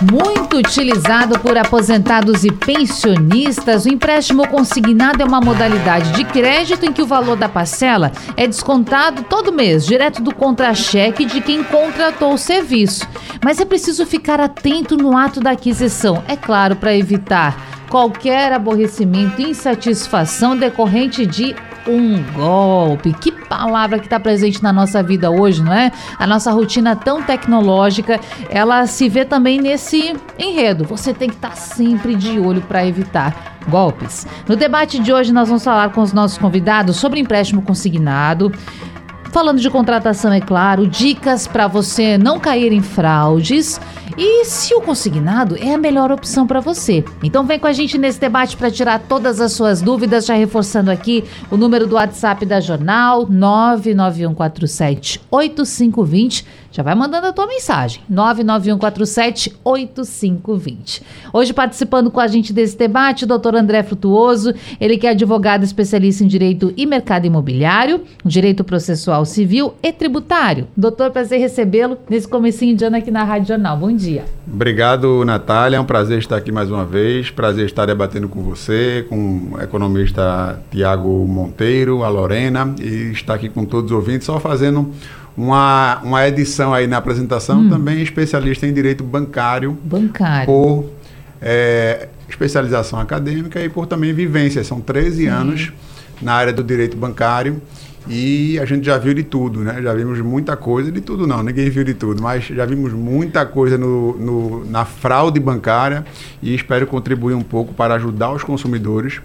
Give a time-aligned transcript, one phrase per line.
[0.00, 6.92] muito utilizado por aposentados e pensionistas, o empréstimo consignado é uma modalidade de crédito em
[6.92, 12.32] que o valor da parcela é descontado todo mês, direto do contra-cheque de quem contratou
[12.32, 13.08] o serviço.
[13.44, 17.56] Mas é preciso ficar atento no ato da aquisição, é claro, para evitar
[17.88, 21.56] qualquer aborrecimento, insatisfação decorrente de
[21.88, 23.12] um golpe.
[23.14, 25.90] Que palavra que está presente na nossa vida hoje, não é?
[26.18, 28.20] A nossa rotina tão tecnológica,
[28.50, 30.84] ela se vê também nesse enredo.
[30.84, 34.26] Você tem que estar tá sempre de olho para evitar golpes.
[34.46, 38.52] No debate de hoje, nós vamos falar com os nossos convidados sobre empréstimo consignado.
[39.30, 43.78] Falando de contratação, é claro, dicas para você não cair em fraudes
[44.16, 47.04] e se o consignado é a melhor opção para você.
[47.22, 50.90] Então vem com a gente nesse debate para tirar todas as suas dúvidas, já reforçando
[50.90, 58.02] aqui o número do WhatsApp da Jornal 99147 8520 já vai mandando a tua mensagem.
[58.12, 61.02] 991478520.
[61.32, 65.64] Hoje participando com a gente desse debate, o doutor André Frutuoso, ele que é advogado
[65.64, 70.66] especialista em direito e mercado imobiliário, direito processual civil e tributário.
[70.76, 73.76] Doutor, prazer recebê-lo nesse comecinho de ano aqui na Rádio Jornal.
[73.76, 74.24] Bom dia.
[74.46, 75.76] Obrigado, Natália.
[75.76, 77.30] É um prazer estar aqui mais uma vez.
[77.30, 83.48] Prazer estar debatendo com você, com o economista Tiago Monteiro, a Lorena, e estar aqui
[83.48, 84.90] com todos os ouvintes, só fazendo
[85.36, 87.68] uma, uma edição aí na apresentação, hum.
[87.68, 89.78] também especialista em direito bancário.
[89.84, 90.46] Bancário.
[90.46, 90.90] Por
[91.40, 94.62] é, especialização acadêmica e por também vivência.
[94.64, 95.28] São 13 Sim.
[95.28, 95.72] anos
[96.20, 97.62] na área do direito bancário
[98.08, 99.82] e a gente já viu de tudo, né?
[99.82, 103.44] Já vimos muita coisa, de tudo não, ninguém viu de tudo, mas já vimos muita
[103.44, 106.04] coisa no, no, na fraude bancária
[106.42, 109.20] e espero contribuir um pouco para ajudar os consumidores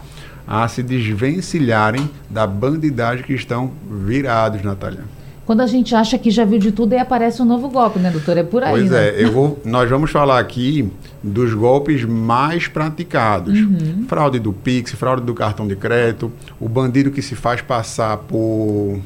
[0.46, 3.72] a se desvencilharem da bandidagem que estão
[4.06, 7.68] virados, Natália quando a gente acha que já viu de tudo, aí aparece um novo
[7.70, 8.38] golpe, né, doutor?
[8.38, 8.72] É por aí.
[8.72, 9.10] Pois né?
[9.10, 10.90] é, eu vou, nós vamos falar aqui
[11.22, 13.60] dos golpes mais praticados.
[13.60, 14.06] Uhum.
[14.08, 19.00] Fraude do Pix, fraude do cartão de crédito, o bandido que se faz passar por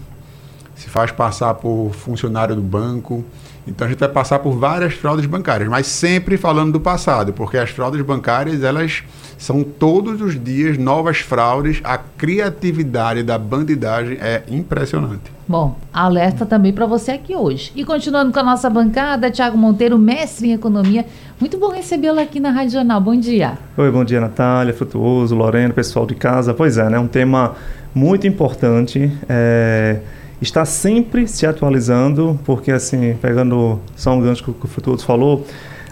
[0.75, 3.25] se faz passar por funcionário do banco.
[3.67, 7.57] Então a gente vai passar por várias fraudes bancárias, mas sempre falando do passado, porque
[7.57, 9.03] as fraudes bancárias, elas
[9.37, 15.31] são todos os dias novas fraudes, a criatividade da bandidagem é impressionante.
[15.47, 17.71] Bom, alerta também para você aqui hoje.
[17.75, 21.05] E continuando com a nossa bancada, Tiago Monteiro, mestre em economia.
[21.39, 22.99] Muito bom recebê-lo aqui na Rádio Jornal.
[22.99, 23.57] Bom dia.
[23.77, 26.53] Oi, bom dia, Natália, Frutuoso, Lorena, pessoal de casa.
[26.53, 26.99] Pois é, né?
[26.99, 27.55] Um tema
[27.93, 29.09] muito importante.
[29.29, 29.99] É,
[30.41, 35.45] está sempre se atualizando, porque, assim, pegando só um gancho que o Frutuoso falou,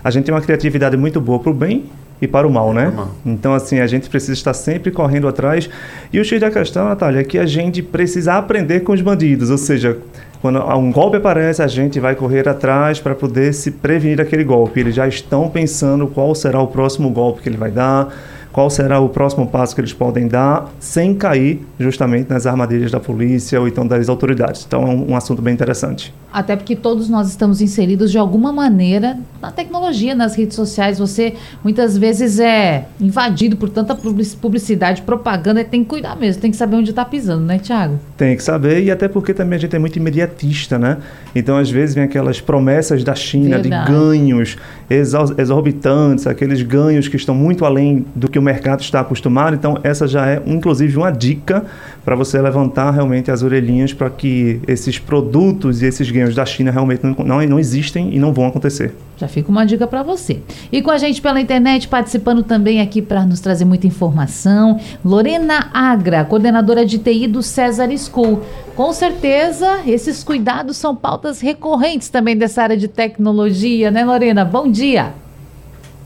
[0.03, 1.85] a gente tem uma criatividade muito boa para o bem
[2.21, 2.93] e para o mal, né?
[3.25, 5.69] Então, assim, a gente precisa estar sempre correndo atrás.
[6.11, 9.49] E o X da questão, Natália, é que a gente precisa aprender com os bandidos,
[9.49, 9.97] ou seja,
[10.41, 14.79] quando um golpe aparece, a gente vai correr atrás para poder se prevenir daquele golpe.
[14.79, 18.13] Eles já estão pensando qual será o próximo golpe que ele vai dar
[18.55, 23.01] qual será o próximo passo que eles podem dar sem cair justamente nas armadilhas da
[23.01, 24.63] polícia ou então das autoridades.
[24.65, 26.13] Então é um, um assunto bem interessante.
[26.35, 30.99] Até porque todos nós estamos inseridos de alguma maneira na tecnologia, nas redes sociais.
[30.99, 36.51] Você muitas vezes é invadido por tanta publicidade, propaganda, e tem que cuidar mesmo, tem
[36.51, 37.97] que saber onde está pisando, né, Tiago?
[38.17, 40.97] Tem que saber, e até porque também a gente é muito imediatista, né?
[41.33, 43.85] Então, às vezes, vem aquelas promessas da China Verdade.
[43.85, 44.57] de ganhos
[45.37, 49.55] exorbitantes, aqueles ganhos que estão muito além do que o mercado está acostumado.
[49.55, 51.65] Então, essa já é, inclusive, uma dica
[52.05, 56.69] para você levantar realmente as orelhinhas para que esses produtos e esses ganhos da China
[56.69, 58.93] realmente não, não, não existem e não vão acontecer.
[59.17, 60.39] Já fica uma dica para você.
[60.71, 65.71] E com a gente pela internet, participando também aqui para nos trazer muita informação, Lorena
[65.73, 68.41] Agra, coordenadora de TI do César School.
[68.75, 74.45] Com certeza, esses cuidados são pautas recorrentes também dessa área de tecnologia, né, Lorena?
[74.45, 75.11] Bom dia.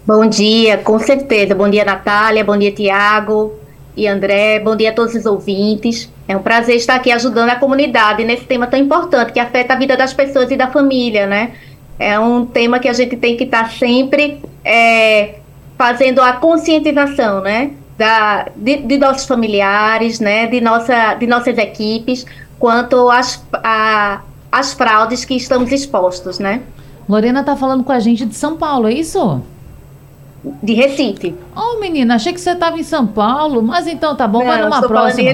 [0.07, 1.53] Bom dia, com certeza.
[1.53, 2.45] Bom dia, Natália.
[2.45, 3.59] Bom dia, Tiago
[3.95, 4.59] e André.
[4.59, 6.09] Bom dia a todos os ouvintes.
[6.27, 9.77] É um prazer estar aqui ajudando a comunidade nesse tema tão importante que afeta a
[9.77, 11.53] vida das pessoas e da família, né?
[11.97, 15.39] É um tema que a gente tem que estar sempre é,
[15.77, 17.71] fazendo a conscientização, né?
[17.97, 20.47] Da, de, de, nossos familiares, né?
[20.47, 22.25] De, nossa, de nossas equipes,
[22.57, 24.21] quanto às, a,
[24.51, 26.61] às fraudes que estamos expostos, né?
[27.07, 29.41] Lorena está falando com a gente de São Paulo, é isso?
[30.61, 31.35] De Recife.
[31.59, 34.45] Ó, oh, menina, achei que você estava em São Paulo, mas então tá bom, Não,
[34.45, 35.29] vai numa próxima.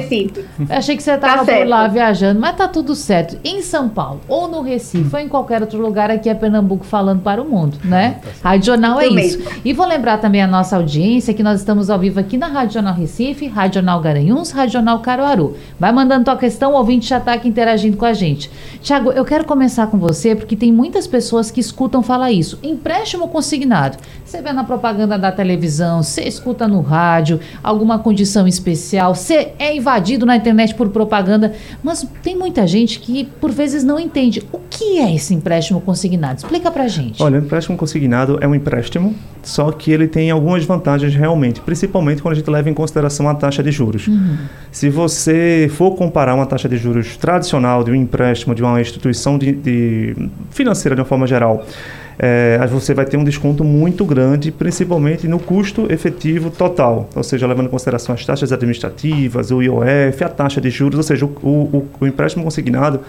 [0.71, 3.37] Achei que você estava tá por lá viajando, mas tá tudo certo.
[3.43, 7.21] Em São Paulo, ou no Recife, ou em qualquer outro lugar, aqui é Pernambuco falando
[7.21, 8.19] para o mundo, né?
[8.41, 9.39] Tá Rádio Jornal é isso.
[9.63, 12.73] E vou lembrar também a nossa audiência que nós estamos ao vivo aqui na Rádio
[12.73, 15.55] Jornal Recife, Rádio Jornal Garanhuns, Rádio Jornal Caruaru.
[15.79, 18.49] Vai mandando tua questão, o ouvinte já está aqui interagindo com a gente.
[18.81, 22.57] Tiago, eu quero começar com você, porque tem muitas pessoas que escutam falar isso.
[22.63, 23.97] Empréstimo consignado.
[24.25, 29.75] Você vê na propaganda da televisão, você escuta no rádio, alguma condição especial, você é
[29.75, 31.53] invadido na internet por propaganda,
[31.83, 34.43] mas tem muita gente que por vezes não entende.
[34.51, 36.37] O que é esse empréstimo consignado?
[36.37, 37.21] Explica pra gente.
[37.21, 39.13] Olha, o empréstimo consignado é um empréstimo,
[39.43, 43.35] só que ele tem algumas vantagens realmente, principalmente quando a gente leva em consideração a
[43.35, 44.07] taxa de juros.
[44.07, 44.37] Uhum.
[44.71, 49.37] Se você for comparar uma taxa de juros tradicional de um empréstimo de uma instituição
[49.37, 51.65] de, de financeira de uma forma geral,
[52.17, 57.45] é, você vai ter um desconto muito grande, principalmente no custo efetivo total, ou seja,
[57.45, 61.29] levando em consideração as taxas administrativas, o IOF, a taxa de juros, ou seja, o,
[61.47, 63.01] o, o empréstimo consignado,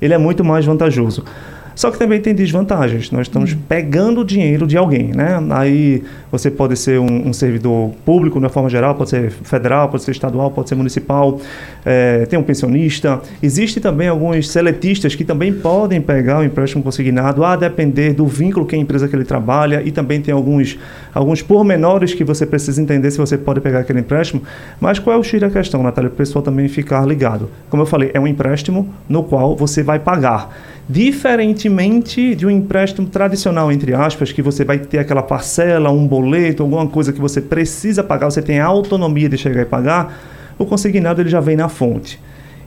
[0.00, 1.24] ele é muito mais vantajoso.
[1.74, 3.10] Só que também tem desvantagens.
[3.10, 3.58] Nós estamos uhum.
[3.68, 5.38] pegando o dinheiro de alguém, né?
[5.50, 9.88] Aí você pode ser um, um, servidor público, de uma forma geral, pode ser federal,
[9.88, 11.40] pode ser estadual, pode ser municipal,
[11.84, 13.20] é, tem um pensionista.
[13.42, 18.66] Existem também alguns seletistas que também podem pegar o empréstimo consignado, a depender do vínculo
[18.66, 20.78] que a empresa que ele trabalha, e também tem alguns,
[21.14, 24.42] alguns pormenores que você precisa entender se você pode pegar aquele empréstimo.
[24.80, 26.10] Mas qual é o X da questão, Natália?
[26.10, 27.50] Para o pessoal também ficar ligado.
[27.68, 30.50] Como eu falei, é um empréstimo no qual você vai pagar.
[30.88, 36.62] Diferentemente de um empréstimo tradicional, entre aspas, que você vai ter aquela parcela, um boleto,
[36.62, 40.18] alguma coisa que você precisa pagar, você tem a autonomia de chegar e pagar,
[40.58, 42.20] o consignado ele já vem na fonte.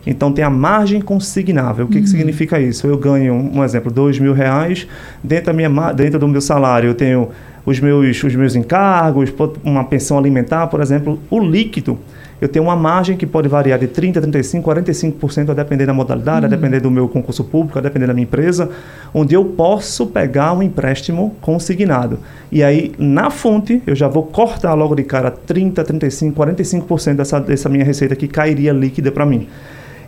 [0.08, 1.86] Então tem a margem consignável.
[1.86, 2.04] O que, uhum.
[2.04, 2.88] que significa isso?
[2.88, 4.88] Eu ganho, um exemplo, dois mil reais,
[5.24, 7.30] dentro, da minha, dentro do meu salário eu tenho
[7.66, 9.34] os meus, os meus encargos,
[9.64, 11.98] uma pensão alimentar, por exemplo, o líquido
[12.42, 16.42] eu tenho uma margem que pode variar de 30%, 35%, 45%, a depender da modalidade,
[16.42, 16.46] uhum.
[16.46, 18.70] a depender do meu concurso público, a depender da minha empresa,
[19.14, 22.20] onde eu posso pegar um empréstimo consignado.
[22.52, 27.40] E aí, na fonte, eu já vou cortar logo de cara 30%, 35%, 45% dessa,
[27.40, 29.48] dessa minha receita que cairia líquida para mim.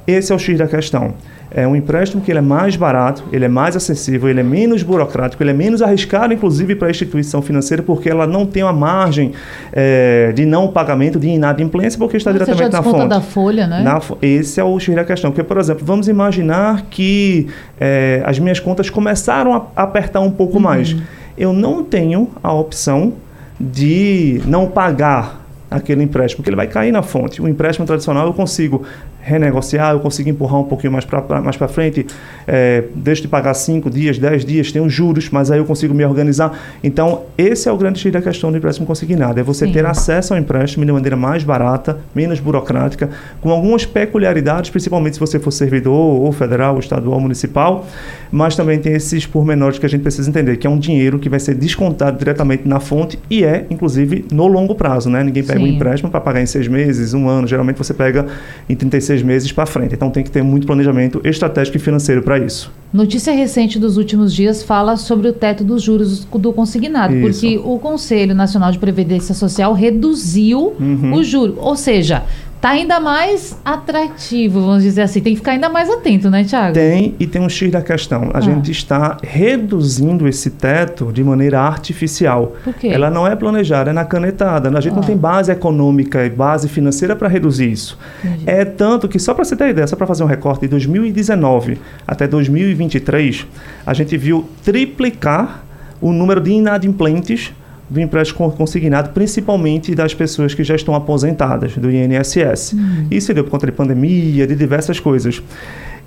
[0.06, 1.16] Esse é o X da questão.
[1.50, 4.84] É um empréstimo que ele é mais barato, ele é mais acessível, ele é menos
[4.84, 8.74] burocrático, ele é menos arriscado, inclusive, para a instituição financeira, porque ela não tem uma
[8.74, 9.32] margem
[9.72, 13.08] é, de não pagamento de inadimplência, porque está Você diretamente na fonte.
[13.08, 13.82] da folha, né?
[13.82, 15.32] Na, esse é o X da questão.
[15.32, 17.48] Porque, por exemplo, vamos imaginar que
[17.80, 20.64] é, as minhas contas começaram a apertar um pouco uhum.
[20.64, 20.96] mais.
[21.38, 23.14] Eu não tenho a opção
[23.60, 27.42] de não pagar aquele empréstimo, porque ele vai cair na fonte.
[27.42, 28.84] O empréstimo tradicional eu consigo
[29.28, 32.08] renegociar, eu consigo empurrar um pouquinho mais para mais frente,
[32.48, 36.06] é, deixo de pagar 5 dias, 10 dias, os juros, mas aí eu consigo me
[36.06, 36.58] organizar.
[36.82, 39.74] Então, esse é o grande X da questão do empréstimo consignado, é você Sim.
[39.74, 43.10] ter acesso ao empréstimo de maneira mais barata, menos burocrática,
[43.42, 47.86] com algumas peculiaridades, principalmente se você for servidor ou federal, ou estadual, ou municipal,
[48.32, 51.28] mas também tem esses pormenores que a gente precisa entender, que é um dinheiro que
[51.28, 55.22] vai ser descontado diretamente na fonte e é, inclusive, no longo prazo, né?
[55.22, 55.66] Ninguém pega Sim.
[55.66, 58.26] um empréstimo para pagar em seis meses, um ano, geralmente você pega
[58.70, 59.94] em 36 meses para frente.
[59.94, 62.72] Então tem que ter muito planejamento estratégico e financeiro para isso.
[62.92, 67.22] Notícia recente dos últimos dias fala sobre o teto dos juros do consignado, isso.
[67.22, 71.14] porque o Conselho Nacional de Previdência Social reduziu uhum.
[71.14, 72.24] o juro, ou seja,
[72.60, 75.22] Tá ainda mais atrativo, vamos dizer assim.
[75.22, 76.74] Tem que ficar ainda mais atento, né, Tiago?
[76.74, 78.32] Tem, e tem um X da questão.
[78.34, 78.42] A ah.
[78.42, 82.56] gente está reduzindo esse teto de maneira artificial.
[82.64, 82.88] Por quê?
[82.88, 84.76] Ela não é planejada, é na canetada.
[84.76, 84.96] A gente ah.
[84.96, 87.98] não tem base econômica e base financeira para reduzir isso.
[88.24, 88.44] Entendi.
[88.48, 91.78] É tanto que, só para você ter ideia, só para fazer um recorte, de 2019
[92.08, 93.46] até 2023,
[93.86, 95.64] a gente viu triplicar
[96.02, 97.54] o número de inadimplentes
[97.90, 102.74] do empréstimo consignado, principalmente das pessoas que já estão aposentadas do INSS.
[102.74, 103.08] Uhum.
[103.10, 105.42] Isso deu por conta de pandemia, de diversas coisas.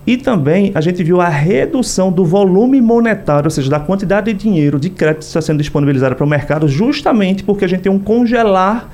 [0.07, 4.39] E também a gente viu a redução do volume monetário, ou seja, da quantidade de
[4.39, 7.93] dinheiro de crédito que está sendo disponibilizada para o mercado, justamente porque a gente tem
[7.93, 8.91] um congelar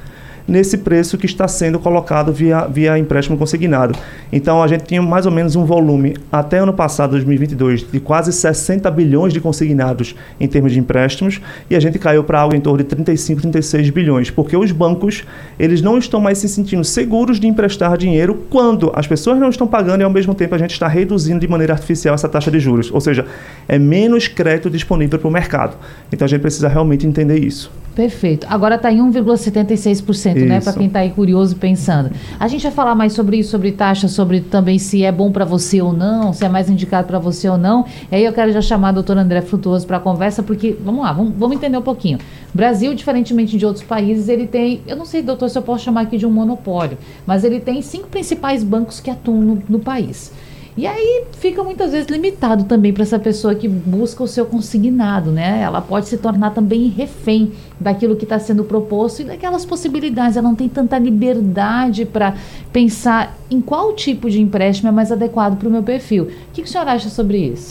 [0.47, 3.99] nesse preço que está sendo colocado via, via empréstimo consignado.
[4.33, 8.33] Então a gente tinha mais ou menos um volume até ano passado, 2022, de quase
[8.33, 12.61] 60 bilhões de consignados em termos de empréstimos e a gente caiu para algo em
[12.61, 15.25] torno de 35, 36 bilhões, porque os bancos
[15.59, 19.67] eles não estão mais se sentindo seguros de emprestar dinheiro quando as pessoas não estão
[19.67, 22.61] pagando e ao mesmo tempo a gente está reduzindo de maneira artificial essa taxa de
[22.61, 23.27] juros, ou seja,
[23.69, 25.77] é menos crédito disponível para o mercado.
[26.13, 27.71] Então a gente precisa realmente entender isso.
[27.97, 28.47] Perfeito.
[28.51, 30.61] Agora está em 1,76%, né?
[30.61, 32.11] Para quem está aí curioso pensando.
[32.39, 35.47] A gente vai falar mais sobre isso, sobre taxa, sobre também se é bom para
[35.47, 37.87] você ou não, se é mais indicado para você ou não.
[38.13, 41.03] E aí eu quero já chamar a doutora André Frutuoso para a conversa, porque, vamos
[41.03, 42.19] lá, vamos, vamos entender um pouquinho.
[42.53, 46.03] Brasil, diferentemente de outros países, ele tem, eu não sei, doutor, se eu posso chamar
[46.03, 50.31] aqui de um monopólio, mas ele tem cinco principais bancos que atuam no, no país.
[50.77, 55.33] E aí fica muitas vezes limitado também para essa pessoa que busca o seu consignado,
[55.33, 55.63] né?
[55.63, 60.37] Ela pode se tornar também refém daquilo que está sendo proposto e daquelas possibilidades.
[60.37, 62.35] Ela não tem tanta liberdade para
[62.75, 66.25] pensar em qual tipo de empréstimo é mais adequado para o meu perfil.
[66.25, 67.69] O que, que o senhor acha sobre isso?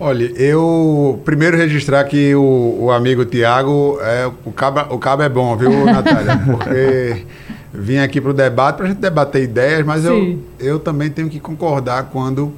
[0.00, 5.28] Olha, eu primeiro registrar que o, o amigo Tiago, é, o, cabo, o cabo é
[5.28, 6.42] bom, viu, Natália?
[6.44, 7.24] Porque
[7.72, 11.28] vim aqui para o debate para a gente debater ideias, mas eu, eu também tenho
[11.28, 12.52] que concordar quando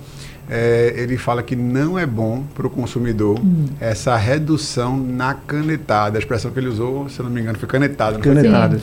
[0.48, 3.66] é, ele fala que não é bom para o consumidor hum.
[3.80, 6.18] essa redução na canetada.
[6.18, 8.18] A expressão que ele usou, se não me engano, foi canetada.
[8.18, 8.80] Canetada.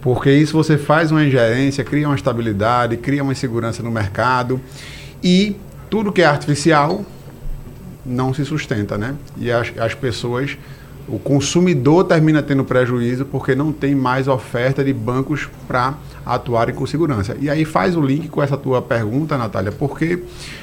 [0.00, 4.60] Porque isso você faz uma ingerência, cria uma estabilidade, cria uma insegurança no mercado
[5.22, 5.56] e
[5.88, 7.04] tudo que é artificial
[8.04, 9.14] não se sustenta, né?
[9.38, 10.58] E as, as pessoas
[11.06, 15.94] o consumidor termina tendo prejuízo porque não tem mais oferta de bancos para
[16.24, 17.36] atuarem com segurança.
[17.40, 20.22] E aí faz o link com essa tua pergunta, Natália, porque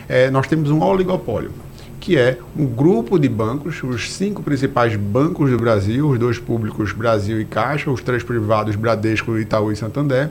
[0.09, 1.51] é, nós temos um oligopólio,
[1.99, 6.91] que é um grupo de bancos, os cinco principais bancos do Brasil, os dois públicos
[6.91, 10.29] Brasil e Caixa, os três privados Bradesco, Itaú e Santander,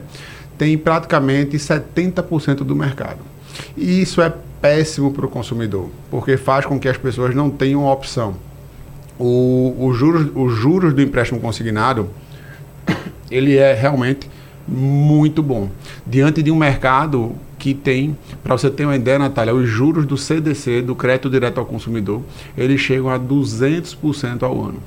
[0.57, 3.19] tem praticamente 70% do mercado.
[3.77, 7.85] E isso é péssimo para o consumidor, porque faz com que as pessoas não tenham
[7.85, 8.35] opção
[9.21, 12.09] o, o juros, os juros do empréstimo consignado,
[13.29, 14.27] ele é realmente
[14.67, 15.69] muito bom.
[16.05, 20.17] Diante de um mercado que tem, para você ter uma ideia, Natália, os juros do
[20.17, 22.21] CDC, do crédito direto ao consumidor,
[22.57, 24.79] eles chegam a 200% ao ano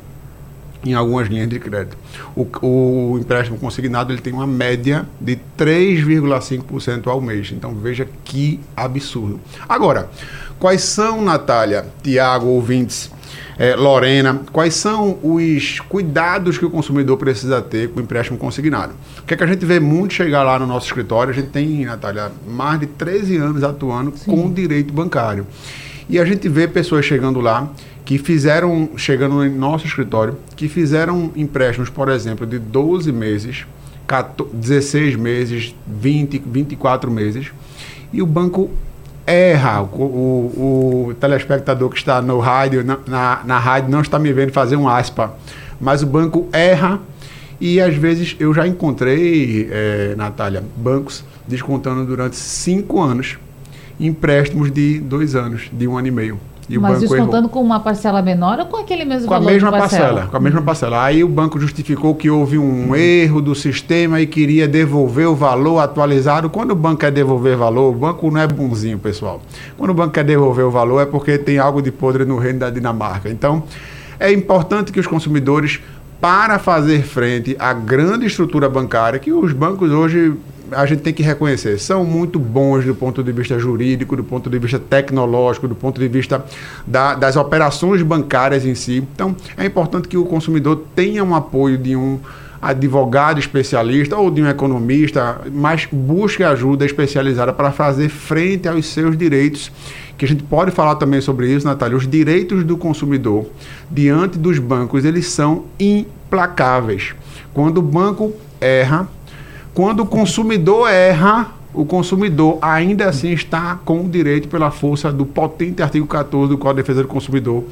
[0.84, 1.96] em algumas linhas de crédito.
[2.34, 7.52] O, o, empréstimo consignado ele tem uma média de 3,5% ao mês.
[7.52, 9.40] Então veja que absurdo.
[9.68, 10.10] Agora,
[10.58, 13.10] quais são, Natália, Tiago, ouvintes,
[13.56, 18.94] é, Lorena, quais são os cuidados que o consumidor precisa ter com o empréstimo consignado?
[19.18, 21.32] O que é que a gente vê muito chegar lá no nosso escritório?
[21.32, 24.30] A gente tem, Natália, mais de 13 anos atuando Sim.
[24.30, 25.46] com direito bancário.
[26.08, 27.70] E a gente vê pessoas chegando lá
[28.04, 33.66] que fizeram, chegando no nosso escritório, que fizeram empréstimos, por exemplo, de 12 meses,
[34.06, 37.50] 14, 16 meses, 20, 24 meses,
[38.12, 38.70] e o banco
[39.26, 39.82] erra.
[39.82, 44.32] O, o, o, telespectador que está no rádio, na, na, na, rádio, não está me
[44.32, 45.34] vendo fazer um aspa.
[45.80, 47.00] Mas o banco erra
[47.60, 53.38] e às vezes eu já encontrei, é, Natália, bancos descontando durante cinco anos
[53.98, 56.40] empréstimos de dois anos, de um ano e meio.
[56.68, 57.48] E Mas descontando errou.
[57.48, 60.04] com uma parcela menor ou com aquele mesmo com valor a mesma parcela?
[60.04, 60.26] parcela?
[60.30, 61.04] Com a mesma parcela.
[61.04, 65.78] Aí o banco justificou que houve um erro do sistema e queria devolver o valor
[65.78, 66.48] atualizado.
[66.48, 69.42] Quando o banco quer devolver valor, o banco não é bonzinho, pessoal.
[69.76, 72.60] Quando o banco quer devolver o valor é porque tem algo de podre no reino
[72.60, 73.28] da Dinamarca.
[73.28, 73.64] Então,
[74.18, 75.80] é importante que os consumidores
[76.20, 80.32] para fazer frente à grande estrutura bancária que os bancos hoje
[80.70, 84.48] a gente tem que reconhecer, são muito bons do ponto de vista jurídico, do ponto
[84.48, 86.44] de vista tecnológico, do ponto de vista
[86.86, 89.06] da, das operações bancárias em si.
[89.14, 92.18] Então, é importante que o consumidor tenha um apoio de um
[92.60, 99.18] advogado especialista ou de um economista, mas busque ajuda especializada para fazer frente aos seus
[99.18, 99.70] direitos,
[100.16, 101.96] que a gente pode falar também sobre isso, Natália.
[101.96, 103.46] Os direitos do consumidor
[103.90, 107.14] diante dos bancos, eles são implacáveis.
[107.52, 109.08] Quando o banco erra,
[109.74, 115.26] quando o consumidor erra, o consumidor ainda assim está com o direito pela força do
[115.26, 117.64] potente artigo 14 do Código de Defesa do Consumidor,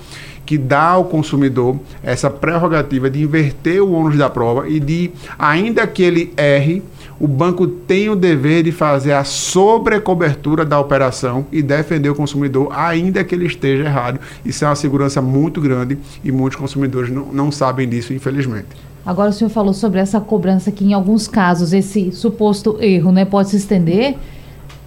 [0.45, 5.87] que dá ao consumidor essa prerrogativa de inverter o ônus da prova e de, ainda
[5.87, 6.83] que ele erre,
[7.21, 12.73] o banco tem o dever de fazer a sobrecobertura da operação e defender o consumidor,
[12.73, 14.19] ainda que ele esteja errado.
[14.45, 18.92] Isso é uma segurança muito grande e muitos consumidores não, não sabem disso, infelizmente.
[19.05, 23.25] Agora o senhor falou sobre essa cobrança que em alguns casos esse suposto erro, né,
[23.25, 24.17] pode se estender.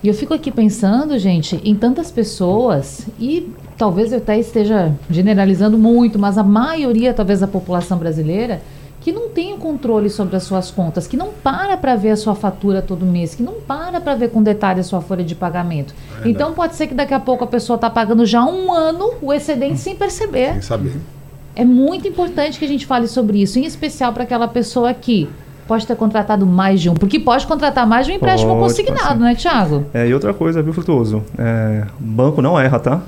[0.01, 5.77] E eu fico aqui pensando, gente, em tantas pessoas e talvez eu até esteja generalizando
[5.77, 8.62] muito, mas a maioria talvez da população brasileira
[9.05, 12.17] que não tem o controle sobre as suas contas, que não para para ver a
[12.17, 15.36] sua fatura todo mês, que não para para ver com detalhe a sua folha de
[15.36, 15.93] pagamento.
[16.24, 19.13] É então pode ser que daqui a pouco a pessoa está pagando já um ano
[19.22, 20.53] o excedente sem perceber.
[20.53, 21.14] Sem saber.
[21.55, 25.29] É muito importante que a gente fale sobre isso, em especial para aquela pessoa que
[25.67, 29.19] pode ter contratado mais de um, porque pode contratar mais de um empréstimo pode, consignado,
[29.19, 29.85] né, Tiago?
[29.93, 31.24] É, e outra coisa, viu, Frutuoso?
[31.38, 33.01] É, banco não erra, tá?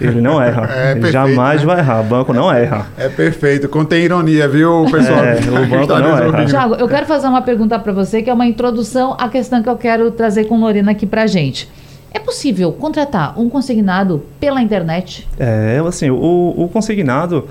[0.00, 0.68] Ele não erra.
[0.70, 1.66] É ele perfeito, jamais né?
[1.66, 2.00] vai errar.
[2.00, 2.86] O banco não erra.
[2.98, 3.68] É perfeito.
[3.68, 5.24] Contém ironia, viu, pessoal?
[5.24, 6.44] É, o banco não erra.
[6.44, 9.68] Tiago, eu quero fazer uma pergunta para você, que é uma introdução à questão que
[9.68, 11.68] eu quero trazer com Lorena aqui para gente.
[12.12, 15.28] É possível contratar um consignado pela internet?
[15.38, 17.46] É, assim, o, o consignado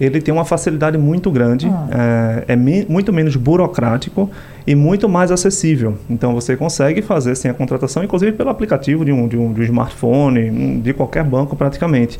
[0.00, 2.44] ele tem uma facilidade muito grande, ah.
[2.48, 4.30] é, é me, muito menos burocrático
[4.66, 5.96] e muito mais acessível.
[6.10, 9.60] Então você consegue fazer assim, a contratação, inclusive pelo aplicativo de um, de um, de
[9.60, 12.18] um smartphone, de qualquer banco praticamente.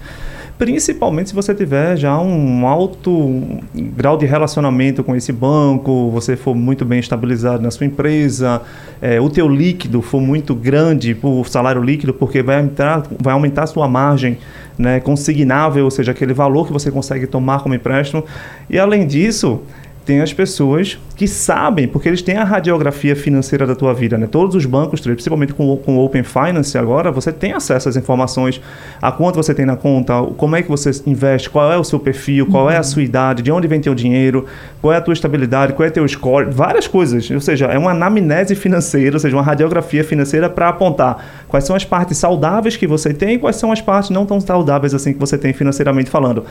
[0.58, 3.42] Principalmente se você tiver já um alto
[3.74, 8.62] grau de relacionamento com esse banco, você for muito bem estabilizado na sua empresa,
[9.02, 13.64] é, o teu líquido for muito grande, o salário líquido, porque vai, entrar, vai aumentar
[13.64, 14.38] a sua margem
[14.78, 18.24] né, consignável, ou seja, aquele valor que você consegue tomar como empréstimo.
[18.70, 19.60] E além disso,
[20.06, 24.28] tem as pessoas que sabem, porque eles têm a radiografia financeira da tua vida, né?
[24.30, 28.60] Todos os bancos, principalmente com, com o Open Finance agora, você tem acesso às informações,
[29.02, 31.98] a quanto você tem na conta, como é que você investe, qual é o seu
[31.98, 32.70] perfil, qual uhum.
[32.70, 34.46] é a sua idade, de onde vem teu dinheiro,
[34.80, 37.28] qual é a tua estabilidade, qual é teu score, várias coisas.
[37.28, 41.74] Ou seja, é uma anamnese financeira, ou seja, uma radiografia financeira para apontar quais são
[41.74, 45.12] as partes saudáveis que você tem e quais são as partes não tão saudáveis assim
[45.12, 46.44] que você tem financeiramente falando.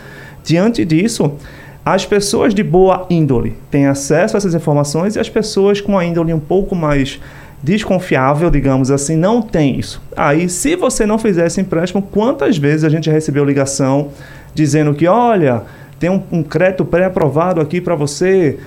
[0.43, 1.31] Diante disso,
[1.85, 6.03] as pessoas de boa índole têm acesso a essas informações e as pessoas com a
[6.03, 7.19] índole um pouco mais
[7.61, 10.01] desconfiável, digamos assim, não têm isso.
[10.17, 14.09] Aí, se você não fizer esse empréstimo, quantas vezes a gente recebeu ligação
[14.53, 15.61] dizendo que, olha,
[15.99, 18.57] tem um, um crédito pré-aprovado aqui para você,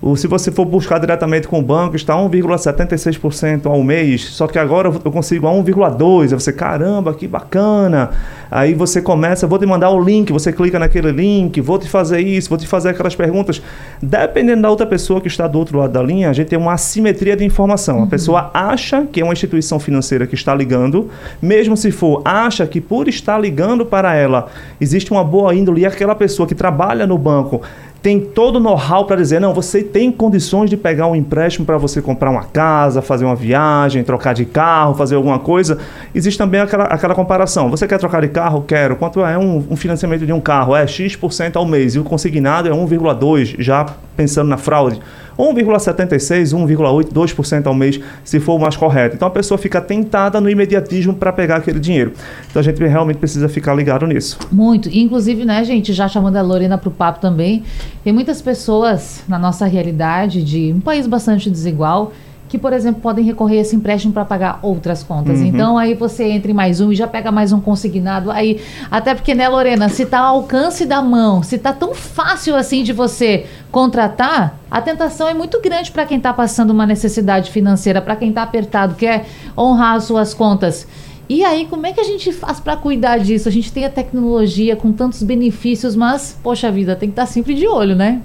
[0.00, 4.58] ou se você for buscar diretamente com o banco, está 1,76% ao mês, só que
[4.58, 6.22] agora eu consigo a 1,2%.
[6.22, 8.10] Aí você, caramba, que bacana.
[8.50, 12.20] Aí você começa, vou te mandar o link, você clica naquele link, vou te fazer
[12.20, 13.60] isso, vou te fazer aquelas perguntas.
[14.00, 16.74] Dependendo da outra pessoa que está do outro lado da linha, a gente tem uma
[16.74, 17.98] assimetria de informação.
[17.98, 18.04] Uhum.
[18.04, 21.10] A pessoa acha que é uma instituição financeira que está ligando,
[21.40, 24.48] mesmo se for, acha que por estar ligando para ela
[24.80, 27.62] existe uma boa índole e aquela pessoa que trabalha no banco
[28.06, 31.76] tem todo o know-how para dizer, não, você tem condições de pegar um empréstimo para
[31.76, 35.78] você comprar uma casa, fazer uma viagem, trocar de carro, fazer alguma coisa.
[36.14, 37.68] Existe também aquela, aquela comparação.
[37.68, 38.62] Você quer trocar de carro?
[38.62, 38.96] Quero.
[38.96, 40.76] Quanto é um, um financiamento de um carro?
[40.76, 41.94] É X% ao mês.
[41.94, 45.00] E o consignado é 1,2%, já pensando na fraude.
[45.38, 49.16] 1,76, 1,8, 2% ao mês, se for o mais correto.
[49.16, 52.12] Então a pessoa fica tentada no imediatismo para pegar aquele dinheiro.
[52.50, 54.38] Então a gente realmente precisa ficar ligado nisso.
[54.50, 54.88] Muito.
[54.90, 57.64] Inclusive, né, gente, já chamando a Lorena para o papo também,
[58.02, 62.12] tem muitas pessoas na nossa realidade de um país bastante desigual
[62.48, 65.40] que, por exemplo, podem recorrer a esse empréstimo para pagar outras contas.
[65.40, 65.46] Uhum.
[65.46, 68.30] Então, aí você entra em mais um e já pega mais um consignado.
[68.30, 72.54] Aí, até porque, né, Lorena, se está ao alcance da mão, se está tão fácil
[72.54, 77.50] assim de você contratar, a tentação é muito grande para quem está passando uma necessidade
[77.50, 80.86] financeira, para quem está apertado, quer honrar as suas contas.
[81.28, 83.48] E aí, como é que a gente faz para cuidar disso?
[83.48, 87.32] A gente tem a tecnologia com tantos benefícios, mas, poxa vida, tem que estar tá
[87.32, 88.22] sempre de olho, né?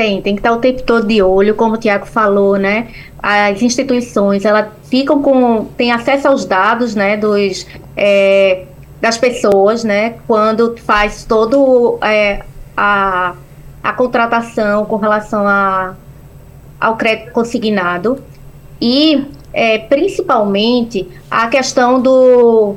[0.00, 2.88] Tem, tem que estar o tempo todo de olho, como o Tiago falou, né?
[3.22, 8.64] As instituições, elas ficam com, têm acesso aos dados, né, dos, é,
[8.98, 12.42] das pessoas, né, quando faz todo é,
[12.74, 13.34] a,
[13.82, 15.94] a contratação com relação a,
[16.80, 18.24] ao crédito consignado
[18.80, 22.76] e é, principalmente a questão do,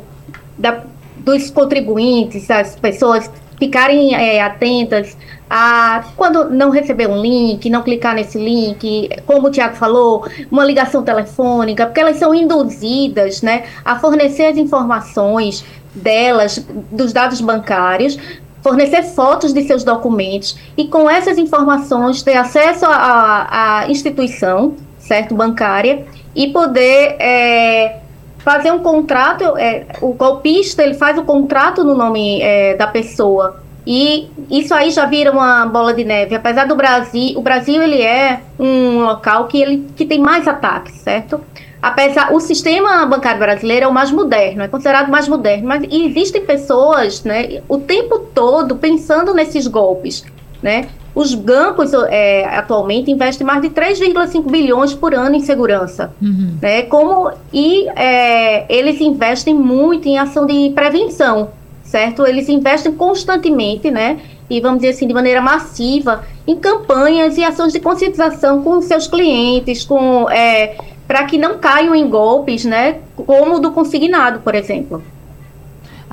[0.57, 0.83] da,
[1.19, 3.31] dos contribuintes, as pessoas
[3.63, 5.17] ficarem é, atentas
[5.49, 10.65] a quando não receber um link, não clicar nesse link, como o Tiago falou, uma
[10.65, 15.63] ligação telefônica, porque elas são induzidas né, a fornecer as informações
[15.95, 16.57] delas,
[16.91, 18.17] dos dados bancários,
[18.61, 26.05] fornecer fotos de seus documentos e com essas informações ter acesso à instituição, certo, bancária
[26.35, 27.99] e poder é,
[28.43, 33.63] fazer um contrato, é, o golpista ele faz o contrato no nome é, da pessoa
[33.87, 36.35] e isso aí já vira uma bola de neve.
[36.35, 40.95] Apesar do Brasil, o Brasil ele é um local que ele que tem mais ataques,
[40.95, 41.41] certo?
[41.81, 46.45] Apesar o sistema bancário brasileiro é o mais moderno, é considerado mais moderno, mas existem
[46.45, 50.23] pessoas, né, o tempo todo pensando nesses golpes,
[50.61, 50.87] né?
[51.15, 56.57] Os bancos é, atualmente investem mais de 3,5 bilhões por ano em segurança, uhum.
[56.61, 56.83] né?
[56.83, 61.49] Como e é, eles investem muito em ação de prevenção
[61.93, 62.25] certo?
[62.25, 64.19] Eles investem constantemente, né?
[64.49, 69.05] E vamos dizer assim, de maneira massiva, em campanhas e ações de conscientização com seus
[69.05, 70.75] clientes, com é,
[71.07, 72.97] para que não caiam em golpes, né?
[73.15, 75.03] Como o do consignado, por exemplo.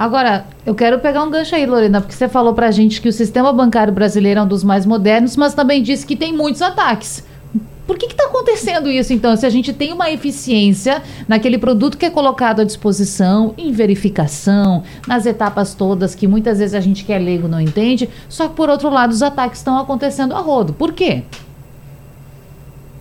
[0.00, 3.12] Agora, eu quero pegar um gancho aí, Lorena, porque você falou pra gente que o
[3.12, 7.22] sistema bancário brasileiro é um dos mais modernos, mas também disse que tem muitos ataques.
[7.86, 9.36] Por que está acontecendo isso, então?
[9.36, 14.84] Se a gente tem uma eficiência naquele produto que é colocado à disposição, em verificação,
[15.06, 18.54] nas etapas todas, que muitas vezes a gente que é leigo não entende, só que,
[18.54, 20.72] por outro lado, os ataques estão acontecendo a rodo.
[20.72, 21.24] Por quê?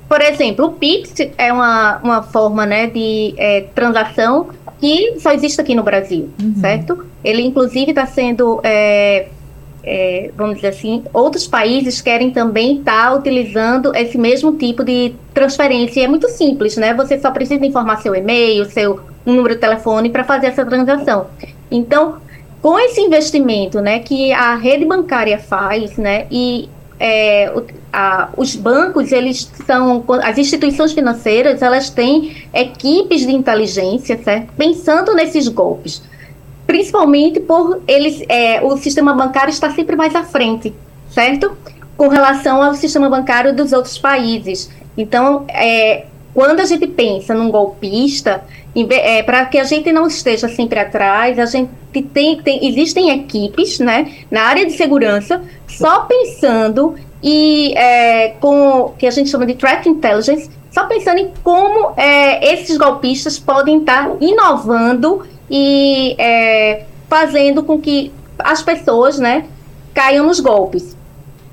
[0.09, 5.59] Por exemplo, o Pix é uma, uma forma né, de é, transação que só existe
[5.59, 6.55] aqui no Brasil, uhum.
[6.59, 7.05] certo?
[7.23, 9.27] Ele, inclusive, está sendo, é,
[9.83, 15.13] é, vamos dizer assim, outros países querem também estar tá utilizando esse mesmo tipo de
[15.33, 15.99] transferência.
[15.99, 16.93] E é muito simples, né?
[16.93, 21.27] Você só precisa informar seu e-mail, seu número de telefone para fazer essa transação.
[21.69, 22.17] Então,
[22.61, 26.67] com esse investimento, né, que a rede bancária faz, né, e
[26.99, 27.51] é,
[27.93, 34.51] a, os bancos, eles são, as instituições financeiras, elas têm equipes de inteligência, certo?
[34.57, 36.01] Pensando nesses golpes.
[36.67, 40.73] Principalmente por eles, é, o sistema bancário está sempre mais à frente,
[41.09, 41.57] certo?
[41.95, 44.69] Com relação ao sistema bancário dos outros países.
[44.97, 48.43] Então, é, quando a gente pensa num golpista,
[48.75, 53.79] é, para que a gente não esteja sempre atrás, a gente tem, tem, existem equipes
[53.79, 59.55] né, na área de segurança só pensando e é, com que a gente chama de
[59.55, 67.63] threat intelligence, só pensando em como é, esses golpistas podem estar inovando e é, fazendo
[67.63, 69.45] com que as pessoas né,
[69.93, 70.98] caiam nos golpes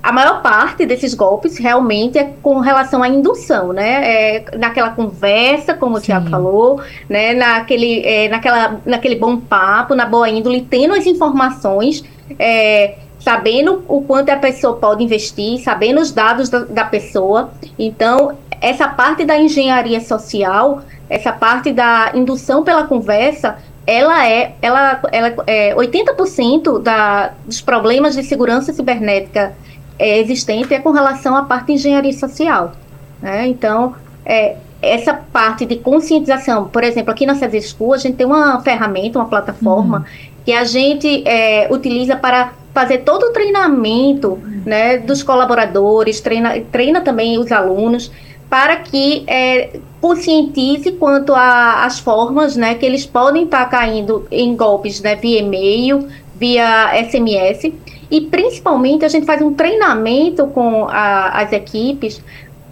[0.06, 4.36] a maior parte desses golpes realmente é com relação à indução, né?
[4.36, 6.00] É naquela conversa, como Sim.
[6.00, 7.34] o Tiago falou, né?
[7.34, 12.04] Naquele, é, naquela, naquele bom papo, na boa índole, tendo as informações,
[12.38, 17.50] é, sabendo o quanto a pessoa pode investir, sabendo os dados da, da pessoa.
[17.76, 25.00] Então, essa parte da engenharia social, essa parte da indução pela conversa, ela é, ela,
[25.10, 29.52] ela é 80% da, dos problemas de segurança cibernética
[29.98, 32.72] é, existente é com relação à parte de engenharia social.
[33.20, 33.46] Né?
[33.48, 38.26] Então, é, essa parte de conscientização, por exemplo, aqui na César School, a gente tem
[38.26, 40.04] uma ferramenta, uma plataforma, uhum.
[40.44, 47.00] que a gente é, utiliza para fazer todo o treinamento né, dos colaboradores, treina, treina
[47.00, 48.12] também os alunos,
[48.50, 55.00] para que é, conscientize quanto às formas né, que eles podem estar caindo em golpes
[55.00, 56.06] né, via e-mail,
[56.36, 57.72] via SMS,
[58.10, 62.22] e principalmente a gente faz um treinamento com a, as equipes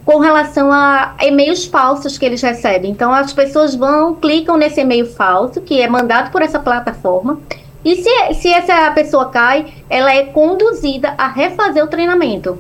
[0.05, 2.91] com relação a e-mails falsos que eles recebem.
[2.91, 7.41] Então as pessoas vão, clicam nesse e-mail falso, que é mandado por essa plataforma,
[7.85, 12.59] e se, se essa pessoa cai, ela é conduzida a refazer o treinamento.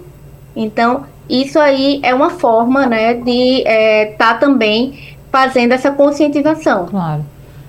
[0.55, 6.87] Então, isso aí é uma forma né, de estar é, tá também fazendo essa conscientização.
[6.87, 7.25] Claro.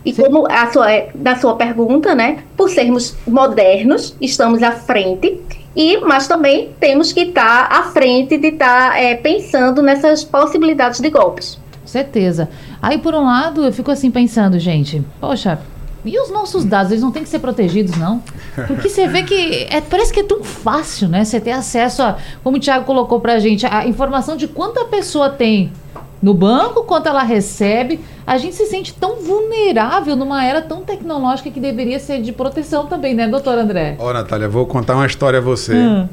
[0.06, 2.44] E como a sua, da sua pergunta, né?
[2.56, 5.42] Por sermos modernos, estamos à frente,
[5.76, 10.24] e, mas também temos que estar tá à frente de estar tá, é, pensando nessas
[10.24, 11.60] possibilidades de golpes.
[11.86, 12.50] Certeza.
[12.82, 15.60] Aí, por um lado, eu fico assim pensando, gente, poxa,
[16.06, 18.22] e os nossos dados, eles não têm que ser protegidos, não?
[18.68, 21.26] Porque você vê que é, parece que é tão fácil, né?
[21.26, 24.86] Você ter acesso a, como o Thiago colocou pra gente, a informação de quanto a
[24.86, 25.74] pessoa tem
[26.22, 28.00] no banco, quanto ela recebe.
[28.26, 32.88] A gente se sente tão vulnerável numa era tão tecnológica que deveria ser de proteção
[32.88, 33.96] também, né, doutor André?
[34.00, 35.74] Ó, oh, Natália, vou contar uma história a você.
[35.74, 36.08] Hum.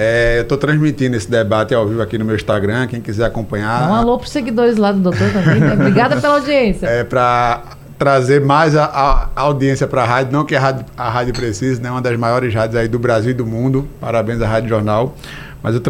[0.00, 3.90] É, eu estou transmitindo esse debate ao vivo aqui no meu Instagram, quem quiser acompanhar.
[3.90, 5.58] Um alô para os seguidores lá do doutor também.
[5.58, 5.72] Né?
[5.74, 6.86] Obrigada pela audiência.
[6.86, 7.62] É para
[7.98, 8.84] trazer mais a,
[9.34, 11.90] a audiência para a rádio, não que a rádio, a rádio precise, né?
[11.90, 13.88] uma das maiores rádios aí do Brasil e do mundo.
[14.00, 15.16] Parabéns à Rádio Jornal.
[15.62, 15.82] Mas eu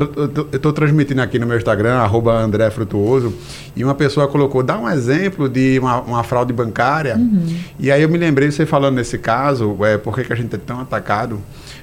[0.53, 3.35] estou transmitindo aqui no meu Instagram, arroba André Frutuoso,
[3.77, 7.17] e uma pessoa colocou, dá um exemplo de uma, uma fraude bancária.
[7.17, 7.57] Uhum.
[7.79, 10.59] E aí eu me lembrei, você falando nesse caso, é, por que, a gente é
[10.59, 11.41] tão atacado.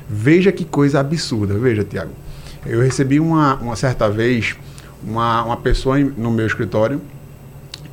[0.10, 2.12] Veja que coisa absurda, veja, Tiago.
[2.66, 4.56] Eu recebi uma, uma certa vez
[5.04, 7.00] uma, uma pessoa no meu escritório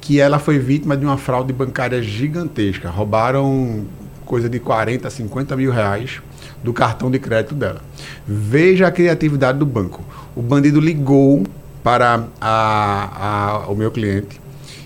[0.00, 2.88] que ela foi vítima de uma fraude bancária gigantesca.
[2.88, 3.85] Roubaram
[4.24, 6.20] coisa de 40, 50 mil reais
[6.62, 7.81] do cartão de crédito dela.
[8.27, 10.05] Veja a criatividade do banco.
[10.35, 11.44] O bandido ligou
[11.83, 14.40] para a, a, o meu cliente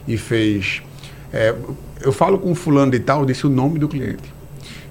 [0.08, 0.82] e fez.
[1.32, 1.54] É,
[2.00, 4.36] eu falo com fulano de tal, disse o nome do cliente.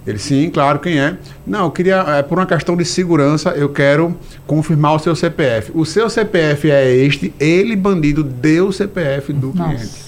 [0.05, 1.17] Ele, sim, claro, quem é?
[1.47, 5.71] Não, eu queria, é, por uma questão de segurança, eu quero confirmar o seu CPF.
[5.73, 9.73] O seu CPF é este, ele, bandido, deu o CPF do Nossa.
[9.73, 10.04] cliente.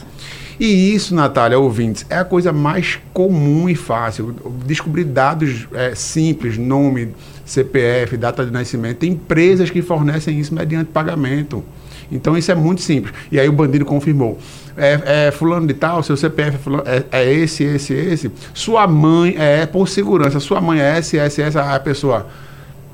[0.59, 4.35] E isso, Natália, ouvintes, é a coisa mais comum e fácil.
[4.65, 7.13] Descobrir dados é, simples, nome,
[7.45, 8.97] CPF, data de nascimento.
[8.97, 11.63] Tem empresas que fornecem isso mediante pagamento.
[12.11, 13.13] Então isso é muito simples.
[13.31, 14.37] E aí o bandido confirmou.
[14.75, 18.31] É, é fulano de tal, seu CPF é, é, é, esse, esse, esse.
[18.53, 20.39] Sua mãe é por segurança.
[20.39, 21.75] Sua mãe é esse, esse, essa.
[21.75, 22.27] A pessoa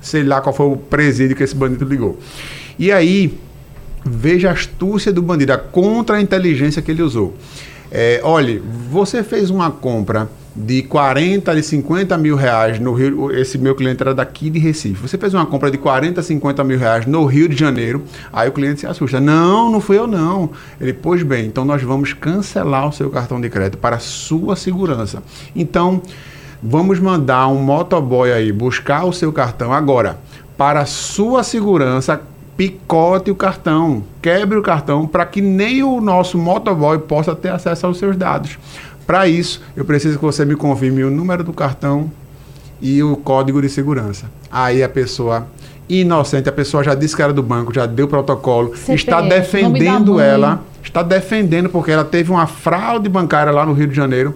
[0.00, 2.18] sei lá qual foi o presídio que esse bandido ligou.
[2.76, 3.38] E aí,
[4.04, 7.36] veja a astúcia do bandido, a contra-inteligência que ele usou.
[7.94, 10.26] É, olha, você fez uma compra
[10.56, 13.30] de 40, de 50 mil reais no Rio.
[13.30, 15.00] Esse meu cliente era daqui de Recife.
[15.02, 18.02] Você fez uma compra de 40, 50 mil reais no Rio de Janeiro,
[18.32, 19.20] aí o cliente se assusta.
[19.20, 20.50] Não, não fui eu não.
[20.80, 25.22] Ele, pois bem, então nós vamos cancelar o seu cartão de crédito para sua segurança.
[25.54, 26.00] Então,
[26.62, 30.18] vamos mandar um motoboy aí buscar o seu cartão agora.
[30.56, 32.22] Para sua segurança,
[32.56, 37.86] picote o cartão, quebre o cartão para que nem o nosso motoboy possa ter acesso
[37.86, 38.58] aos seus dados.
[39.06, 42.10] Para isso, eu preciso que você me confirme o número do cartão
[42.80, 44.26] e o código de segurança.
[44.50, 45.46] Aí a pessoa
[45.88, 50.20] inocente, a pessoa já disse que era do banco, já deu protocolo, CPF, está defendendo
[50.20, 54.34] ela, está defendendo porque ela teve uma fraude bancária lá no Rio de Janeiro.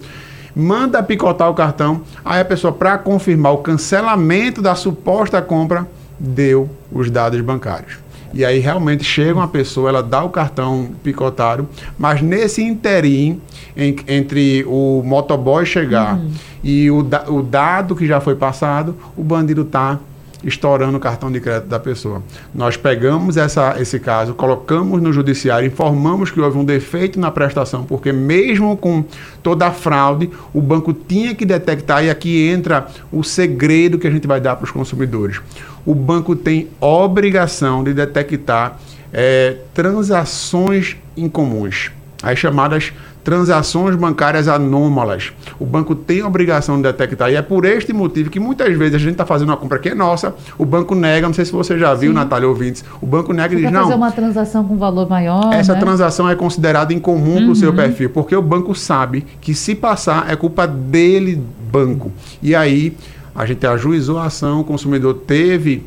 [0.54, 5.86] Manda picotar o cartão, aí a pessoa, para confirmar o cancelamento da suposta compra,
[6.18, 8.05] deu os dados bancários.
[8.32, 13.40] E aí realmente chega uma pessoa, ela dá o cartão picotário, mas nesse interim,
[13.76, 16.30] em, entre o motoboy chegar uhum.
[16.62, 19.98] e o, o dado que já foi passado, o bandido está
[20.44, 22.22] estourando o cartão de crédito da pessoa.
[22.54, 27.84] Nós pegamos essa, esse caso, colocamos no judiciário, informamos que houve um defeito na prestação,
[27.84, 29.04] porque mesmo com
[29.42, 34.10] toda a fraude, o banco tinha que detectar, e aqui entra o segredo que a
[34.10, 35.40] gente vai dar para os consumidores.
[35.84, 38.78] O banco tem obrigação de detectar
[39.12, 41.90] é, transações incomuns,
[42.22, 42.92] as chamadas
[43.26, 45.32] transações bancárias anômalas.
[45.58, 47.28] O banco tem a obrigação de detectar.
[47.28, 49.88] E é por este motivo que muitas vezes a gente está fazendo uma compra que
[49.88, 52.14] é nossa, o banco nega, não sei se você já viu, Sim.
[52.14, 53.82] Natália ouvintes, o banco nega e diz, não...
[53.82, 55.80] fazer uma transação com valor maior, Essa né?
[55.80, 57.42] transação é considerada incomum uhum.
[57.42, 62.12] para o seu perfil, porque o banco sabe que se passar é culpa dele, banco.
[62.40, 62.96] E aí
[63.34, 65.84] a gente ajuizou a ação, o consumidor teve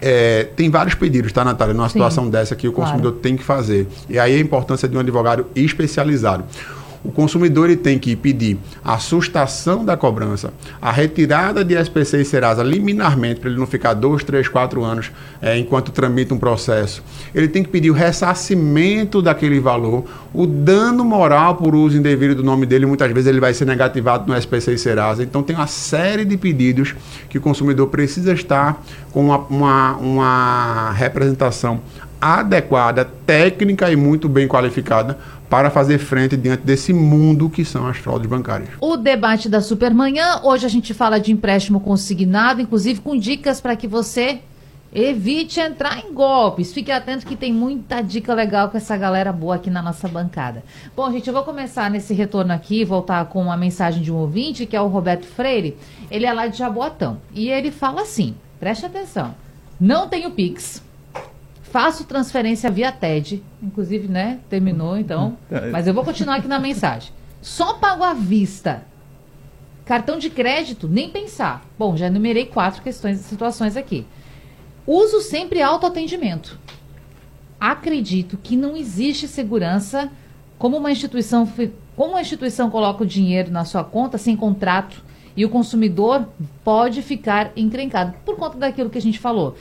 [0.00, 1.74] é, tem vários pedidos, tá, Natália?
[1.74, 3.22] Numa Sim, situação dessa que o consumidor claro.
[3.22, 3.86] tem que fazer.
[4.08, 6.44] E aí a importância de um advogado especializado.
[7.08, 12.24] O consumidor ele tem que pedir a sustação da cobrança, a retirada de SPC e
[12.26, 17.02] Serasa liminarmente, para ele não ficar dois, três, quatro anos é, enquanto tramita um processo.
[17.34, 22.44] Ele tem que pedir o ressarcimento daquele valor, o dano moral por uso indevido do
[22.44, 25.22] nome dele, muitas vezes ele vai ser negativado no SPC e Serasa.
[25.22, 26.94] Então tem uma série de pedidos
[27.30, 31.80] que o consumidor precisa estar com uma, uma, uma representação
[32.20, 35.16] adequada, técnica e muito bem qualificada
[35.48, 38.70] para fazer frente diante desse mundo que são as fraudes bancárias.
[38.80, 43.76] O debate da Supermanhã, hoje a gente fala de empréstimo consignado, inclusive com dicas para
[43.76, 44.40] que você
[44.94, 46.72] evite entrar em golpes.
[46.72, 50.62] Fique atento que tem muita dica legal com essa galera boa aqui na nossa bancada.
[50.96, 54.66] Bom, gente, eu vou começar nesse retorno aqui, voltar com uma mensagem de um ouvinte,
[54.66, 55.76] que é o Roberto Freire.
[56.10, 57.18] Ele é lá de Jaboatão.
[57.34, 59.34] E ele fala assim: preste atenção.
[59.80, 60.82] Não tenho Pix
[61.70, 64.40] Faço transferência via TED, inclusive, né?
[64.48, 65.36] Terminou, então.
[65.50, 65.70] É.
[65.70, 67.12] Mas eu vou continuar aqui na mensagem.
[67.42, 68.82] Só pago à vista.
[69.84, 71.64] Cartão de crédito, nem pensar.
[71.78, 74.06] Bom, já enumerei quatro questões e situações aqui.
[74.86, 76.58] Uso sempre autoatendimento.
[77.60, 80.10] Acredito que não existe segurança
[80.58, 81.50] como uma instituição,
[81.96, 85.02] como uma instituição coloca o dinheiro na sua conta sem contrato
[85.36, 86.28] e o consumidor
[86.64, 89.56] pode ficar encrencado por conta daquilo que a gente falou.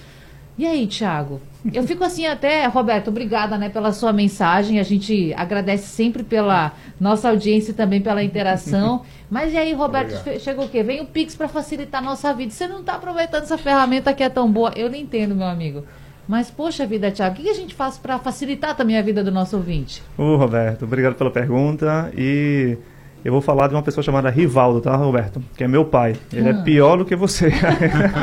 [0.57, 1.39] E aí, Thiago?
[1.71, 4.79] Eu fico assim até, Roberto, obrigada né, pela sua mensagem.
[4.79, 9.03] A gente agradece sempre pela nossa audiência e também pela interação.
[9.29, 10.41] Mas e aí, Roberto, Obrigado.
[10.41, 10.81] chegou o quê?
[10.81, 12.51] Vem o Pix para facilitar a nossa vida.
[12.51, 14.71] Você não está aproveitando essa ferramenta que é tão boa.
[14.75, 15.83] Eu não entendo, meu amigo.
[16.27, 19.31] Mas, poxa vida, Thiago, o que a gente faz para facilitar também a vida do
[19.31, 20.01] nosso ouvinte?
[20.17, 22.11] Ô, Roberto, obrigado pela pergunta.
[22.17, 22.77] E
[23.25, 25.41] eu vou falar de uma pessoa chamada Rivaldo, tá, Roberto?
[25.55, 26.15] Que é meu pai.
[26.31, 26.59] Ele é ah.
[26.59, 27.51] é pior do que você.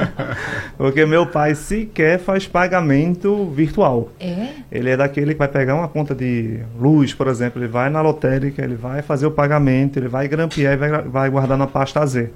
[0.79, 4.11] Porque meu pai sequer faz pagamento virtual.
[4.19, 4.49] É?
[4.71, 8.01] Ele é daquele que vai pegar uma conta de luz, por exemplo, ele vai na
[8.01, 12.05] lotérica, ele vai fazer o pagamento, ele vai grampear e vai, vai guardar na pasta
[12.07, 12.31] Z.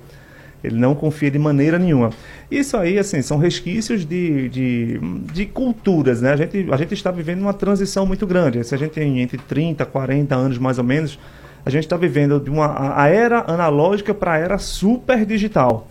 [0.63, 2.11] Ele não confia de maneira nenhuma.
[2.51, 5.01] Isso aí, assim, são resquícios de, de,
[5.33, 6.33] de, culturas, né?
[6.33, 8.65] A gente, a gente está vivendo uma transição muito grande.
[8.65, 11.19] Se a gente tem entre 30, 40 anos, mais ou menos,
[11.65, 15.87] a gente está vivendo de uma a era analógica para a era super digital.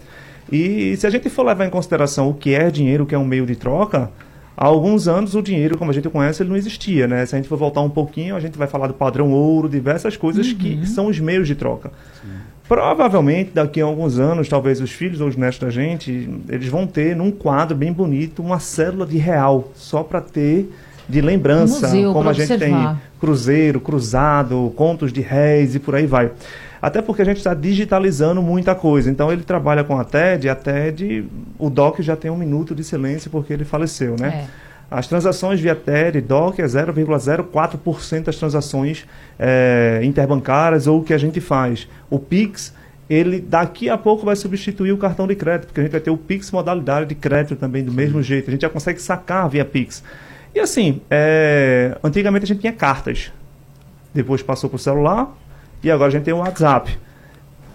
[0.51, 3.17] E se a gente for levar em consideração o que é dinheiro, o que é
[3.17, 4.09] um meio de troca,
[4.59, 7.23] Há alguns anos o dinheiro, como a gente conhece, ele não existia, né?
[7.27, 10.17] Se a gente for voltar um pouquinho, a gente vai falar do padrão ouro, diversas
[10.17, 10.57] coisas uhum.
[10.57, 11.91] que são os meios de troca.
[12.19, 12.29] Sim.
[12.67, 16.87] Provavelmente, daqui a alguns anos, talvez os filhos ou os netos da gente, eles vão
[16.87, 20.67] ter num quadro bem bonito uma célula de real, só para ter
[21.07, 22.93] de lembrança, museu, como a gente observar.
[22.93, 26.31] tem cruzeiro, cruzado, contos de réis e por aí vai.
[26.81, 29.09] Até porque a gente está digitalizando muita coisa.
[29.09, 31.25] Então ele trabalha com a TED, a TED,
[31.57, 34.47] o DOC já tem um minuto de silêncio porque ele faleceu, né?
[34.63, 34.67] É.
[34.89, 39.05] As transações via TED, DOC é 0,04% das transações
[39.37, 41.89] é, interbancárias ou o que a gente faz.
[42.09, 42.73] O PIX,
[43.09, 46.09] ele daqui a pouco vai substituir o cartão de crédito, porque a gente vai ter
[46.09, 48.49] o PIX modalidade de crédito também do mesmo jeito.
[48.49, 50.03] A gente já consegue sacar via PIX.
[50.57, 53.31] E assim, é, antigamente a gente tinha cartas.
[54.11, 55.37] Depois passou para o celular,
[55.83, 56.97] e agora a gente tem o WhatsApp.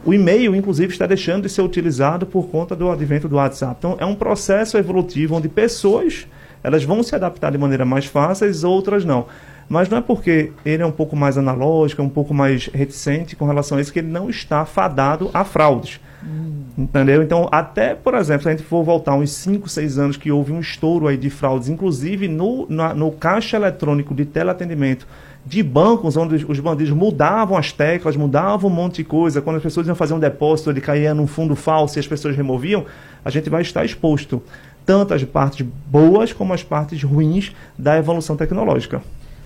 [0.05, 3.77] O e-mail, inclusive, está deixando de ser utilizado por conta do advento do WhatsApp.
[3.79, 6.27] Então, é um processo evolutivo onde pessoas
[6.61, 9.27] elas vão se adaptar de maneira mais fácil, outras não.
[9.69, 13.37] Mas não é porque ele é um pouco mais analógico, é um pouco mais reticente
[13.37, 16.01] com relação a isso, que ele não está fadado a fraudes.
[16.25, 16.63] Hum.
[16.79, 17.23] Entendeu?
[17.23, 20.53] Então, até, por exemplo, se a gente for voltar uns 5, 6 anos que houve
[20.53, 25.07] um estouro aí de fraudes, inclusive no, na, no caixa eletrônico de teleatendimento,
[25.45, 29.43] de bancos onde os bandidos mudavam as teclas, mudavam um monte de coisa.
[29.43, 32.37] Quando as pessoas iam fazer um depósito, ele caía num fundo falso e as pessoas
[32.37, 32.87] removiam,
[33.25, 34.43] a gente vai estar exposto
[34.87, 39.03] tanto as partes boas como as partes ruins da evolução tecnológica.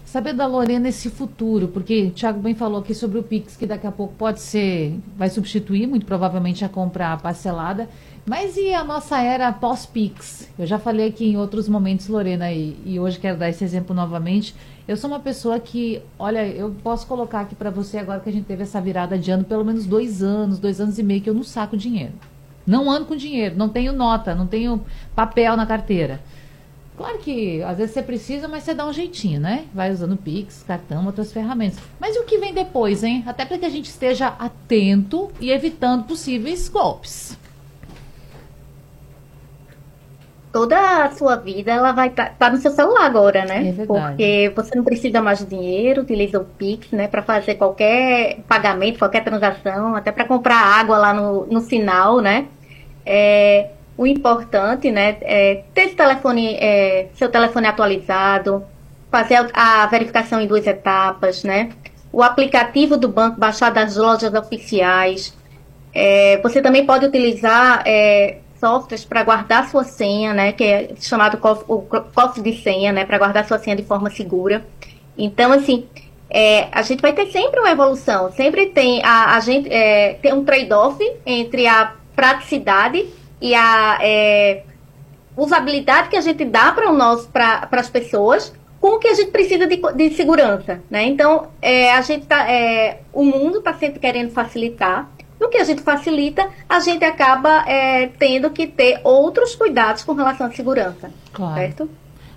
[0.07, 3.67] Saber da Lorena esse futuro, porque o Thiago bem falou aqui sobre o Pix, que
[3.67, 7.89] daqui a pouco pode ser, vai substituir muito provavelmente a compra parcelada.
[8.25, 10.49] Mas e a nossa era pós-Pix?
[10.57, 13.97] Eu já falei aqui em outros momentos, Lorena, e, e hoje quero dar esse exemplo
[13.97, 14.55] novamente.
[14.87, 18.33] Eu sou uma pessoa que, olha, eu posso colocar aqui para você agora que a
[18.33, 21.29] gente teve essa virada de ano, pelo menos dois anos, dois anos e meio que
[21.29, 22.13] eu não saco dinheiro.
[22.65, 24.81] Não ando com dinheiro, não tenho nota, não tenho
[25.17, 26.21] papel na carteira.
[26.97, 29.67] Claro que às vezes você precisa, mas você dá um jeitinho, né?
[29.75, 31.79] Vai usando Pix, cartão, outras ferramentas.
[32.01, 33.23] Mas e o que vem depois, hein?
[33.27, 37.37] Até para que a gente esteja atento e evitando possíveis golpes.
[40.57, 43.75] toda a sua vida ela vai estar tá, tá no seu celular agora, né?
[43.79, 48.39] É Porque você não precisa mais de dinheiro, utiliza o Pix, né, para fazer qualquer
[48.49, 52.47] pagamento, qualquer transação, até para comprar água lá no, no sinal, né?
[53.05, 58.65] É, o importante, né, é ter telefone, é, seu telefone atualizado,
[59.11, 61.71] fazer a, verificação em duas etapas, né?
[62.13, 65.35] O aplicativo do banco baixar das lojas oficiais.
[65.95, 71.39] É, você também pode utilizar é, softwares para guardar sua senha, né, que é chamado
[71.67, 71.83] o
[72.15, 74.67] cofre de senha, né, para guardar sua senha de forma segura.
[75.17, 75.87] Então, assim,
[76.29, 80.35] é, a gente vai ter sempre uma evolução, sempre tem a, a gente é, tem
[80.35, 83.07] um trade-off entre a praticidade
[83.41, 84.63] e a é,
[85.37, 89.15] usabilidade que a gente dá para o nosso para as pessoas com o que a
[89.15, 91.05] gente precisa de, de segurança, né?
[91.05, 95.65] Então, é, a gente tá, é, o mundo está sempre querendo facilitar no que a
[95.65, 101.11] gente facilita, a gente acaba é, tendo que ter outros cuidados com relação à segurança.
[101.33, 101.55] Claro.
[101.55, 101.91] Certo?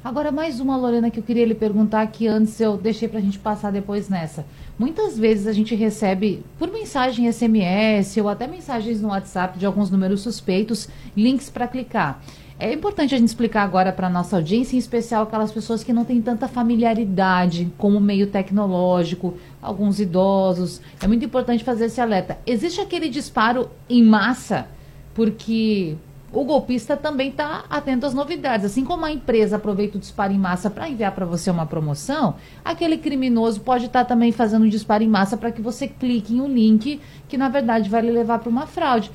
[0.04, 3.22] Agora, mais uma, Lorena, que eu queria lhe perguntar que antes eu deixei para a
[3.22, 4.46] gente passar depois nessa.
[4.80, 9.92] Muitas vezes a gente recebe, por mensagem SMS ou até mensagens no WhatsApp de alguns
[9.92, 10.88] números suspeitos,
[11.18, 12.24] links para clicar.
[12.58, 15.92] É importante a gente explicar agora para a nossa audiência, em especial aquelas pessoas que
[15.92, 20.80] não têm tanta familiaridade com o meio tecnológico, alguns idosos.
[21.04, 22.38] É muito importante fazer esse alerta.
[22.48, 24.66] Existe aquele disparo em massa,
[25.14, 25.98] porque
[26.32, 28.66] o golpista também está atento às novidades.
[28.66, 32.36] Assim como a empresa aproveita o disparo em massa para enviar para você uma promoção,
[32.64, 36.36] aquele criminoso pode estar tá também fazendo um disparo em massa para que você clique
[36.36, 39.12] em um link que, na verdade, vai lhe levar para uma fraude.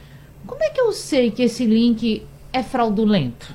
[0.47, 3.55] Como é que eu sei que esse link é fraudulento?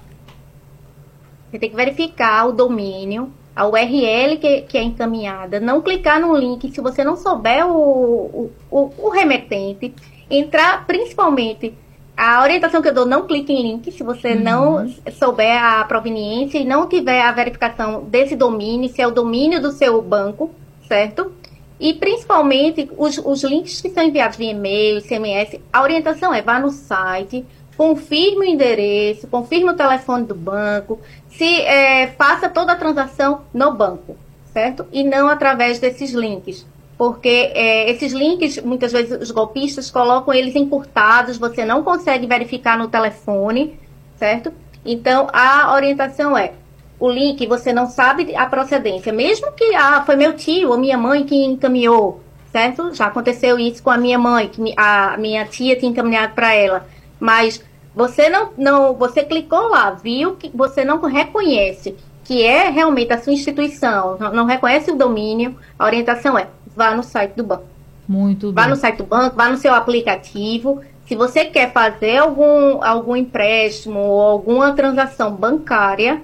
[1.49, 6.35] Você tem que verificar o domínio, a URL que, que é encaminhada, não clicar no
[6.35, 9.93] link se você não souber o, o, o remetente,
[10.29, 11.73] entrar principalmente
[12.19, 14.41] a orientação que eu dou, não clique em link se você uhum.
[14.41, 19.61] não souber a proveniência e não tiver a verificação desse domínio, se é o domínio
[19.61, 20.51] do seu banco,
[20.85, 21.31] certo?
[21.79, 26.59] E principalmente os, os links que são enviados via e-mail, SMS, a orientação é vá
[26.59, 27.45] no site,
[27.77, 33.71] confirme o endereço, confirme o telefone do banco, se é, faça toda a transação no
[33.73, 34.17] banco,
[34.51, 34.85] certo?
[34.91, 36.65] E não através desses links.
[36.99, 42.77] Porque é, esses links, muitas vezes os golpistas colocam eles encurtados, você não consegue verificar
[42.77, 43.79] no telefone,
[44.17, 44.51] certo?
[44.83, 46.51] Então, a orientação é,
[46.99, 50.97] o link você não sabe a procedência, mesmo que ah, foi meu tio ou minha
[50.97, 52.93] mãe que encaminhou, certo?
[52.93, 56.85] Já aconteceu isso com a minha mãe, que a minha tia tinha encaminhado para ela,
[57.17, 57.63] mas
[57.95, 61.95] você não, não, você clicou lá, viu que você não reconhece
[62.29, 66.95] que é realmente a sua instituição, não, não reconhece o domínio, a orientação é vá
[66.95, 67.63] no site do banco.
[68.07, 68.71] Muito Vá bem.
[68.71, 70.81] no site do banco, vá no seu aplicativo.
[71.05, 76.21] Se você quer fazer algum, algum empréstimo ou alguma transação bancária,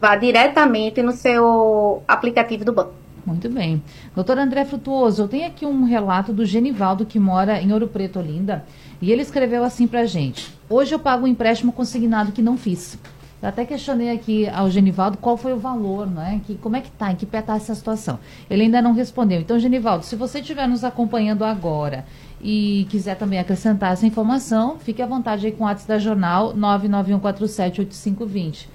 [0.00, 2.92] vá diretamente no seu aplicativo do banco.
[3.24, 3.82] Muito bem.
[4.14, 8.18] Doutor André Frutuoso, eu tenho aqui um relato do Genivaldo, que mora em Ouro Preto,
[8.18, 8.64] Olinda,
[9.00, 10.52] e ele escreveu assim pra gente.
[10.68, 12.98] Hoje eu pago um empréstimo consignado que não fiz.
[13.42, 16.40] Eu até questionei aqui ao Genivaldo qual foi o valor, né?
[16.46, 18.18] Que, como é que tá, em que pé tá essa situação.
[18.50, 19.40] Ele ainda não respondeu.
[19.40, 22.04] Então, Genivaldo, se você estiver nos acompanhando agora
[22.40, 26.54] e quiser também acrescentar essa informação, fique à vontade aí com o WhatsApp da Jornal
[26.54, 28.66] 991478520.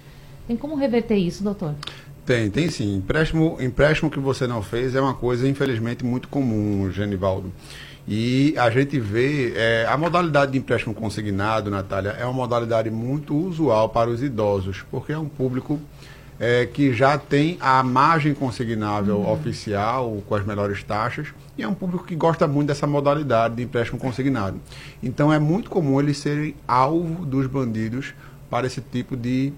[0.47, 1.76] Tem como reverter isso, doutor?
[2.26, 2.95] Tem, tem sim.
[2.95, 7.53] Empréstimo, empréstimo que você não fez é uma coisa, infelizmente, muito comum, Genivaldo.
[8.07, 13.35] E a gente vê, é, a modalidade de empréstimo consignado, Natália, é uma modalidade muito
[13.35, 15.79] usual para os idosos, porque é um público
[16.39, 21.73] é, que já tem a margem consignável oficial, com as melhores taxas, e é um
[21.73, 24.59] público que gosta muito dessa modalidade de empréstimo consignado.
[25.01, 28.13] Então é muito comum eles serem alvo dos bandidos
[28.49, 29.51] para esse tipo de,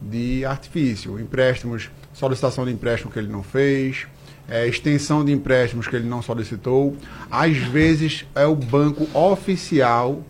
[0.00, 1.20] de artifício.
[1.20, 4.06] Empréstimos, solicitação de empréstimo que ele não fez,
[4.48, 6.96] é, extensão de empréstimos que ele não solicitou.
[7.30, 10.22] Às vezes é o banco oficial,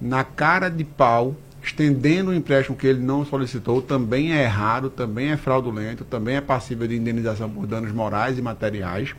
[0.00, 5.30] na cara de pau, estendendo o empréstimo que ele não solicitou, também é errado, também
[5.30, 9.14] é fraudulento, também é passível de indenização por danos morais e materiais.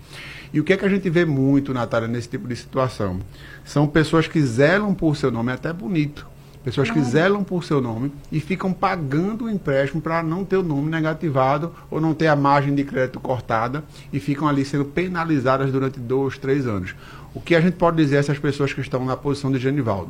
[0.54, 3.20] E o que é que a gente vê muito, Natália, nesse tipo de situação?
[3.64, 6.35] São pessoas que zelam por seu nome, é até bonito.
[6.66, 10.64] Pessoas que zelam por seu nome e ficam pagando o empréstimo para não ter o
[10.64, 15.72] nome negativado ou não ter a margem de crédito cortada e ficam ali sendo penalizadas
[15.72, 16.96] durante dois, três anos.
[17.36, 20.10] O que a gente pode dizer a essas pessoas que estão na posição de Genivaldo?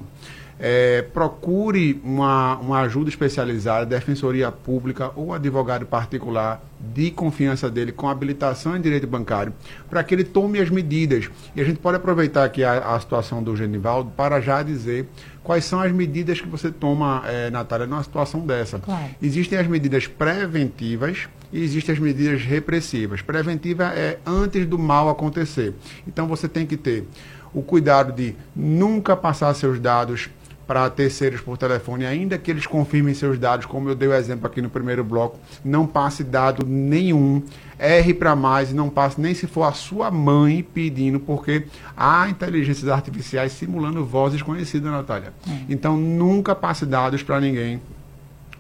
[0.58, 8.10] É, procure uma, uma ajuda especializada, defensoria pública ou advogado particular de confiança dele com
[8.10, 9.54] habilitação em direito bancário,
[9.90, 11.30] para que ele tome as medidas.
[11.56, 15.08] E a gente pode aproveitar aqui a, a situação do Genivaldo para já dizer
[15.44, 18.80] quais são as medidas que você toma, é, Natália, numa situação dessa.
[18.80, 19.06] Claro.
[19.22, 23.22] Existem as medidas preventivas e existem as medidas repressivas.
[23.22, 25.74] Preventiva é antes do mal acontecer.
[26.08, 27.08] Então você tem que ter
[27.54, 30.30] o cuidado de nunca passar seus dados
[30.68, 34.48] para terceiros por telefone, ainda que eles confirmem seus dados, como eu dei o exemplo
[34.48, 37.44] aqui no primeiro bloco, não passe dado nenhum,
[37.78, 42.28] erre para mais e não passe nem se for a sua mãe pedindo, porque há
[42.30, 45.34] inteligências artificiais simulando vozes conhecidas, Natália.
[45.70, 47.80] Então nunca passe dados para ninguém.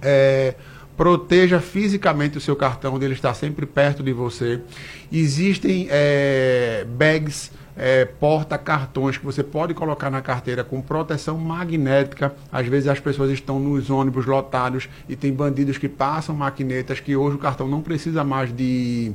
[0.02, 0.56] É,
[0.96, 4.62] proteja fisicamente o seu cartão, dele estar sempre perto de você.
[5.12, 12.34] Existem é, bags, é, porta-cartões que você pode colocar na carteira com proteção magnética.
[12.52, 17.16] Às vezes as pessoas estão nos ônibus lotados e tem bandidos que passam maquinetas que
[17.16, 19.14] hoje o cartão não precisa mais de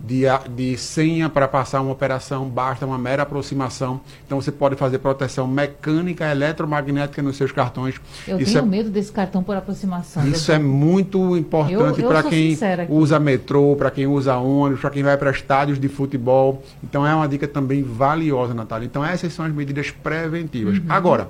[0.00, 0.22] de,
[0.54, 4.00] de senha para passar uma operação, basta uma mera aproximação.
[4.26, 7.96] Então você pode fazer proteção mecânica, eletromagnética nos seus cartões.
[8.26, 10.26] Eu Isso tenho é medo desse cartão por aproximação.
[10.26, 12.56] isso é muito importante para quem
[12.88, 16.62] usa metrô, para quem usa ônibus, para quem vai para estádios de futebol.
[16.82, 18.86] Então é uma dica também valiosa, Natália.
[18.86, 20.78] Então essas são as medidas preventivas.
[20.78, 20.84] Uhum.
[20.88, 21.28] Agora,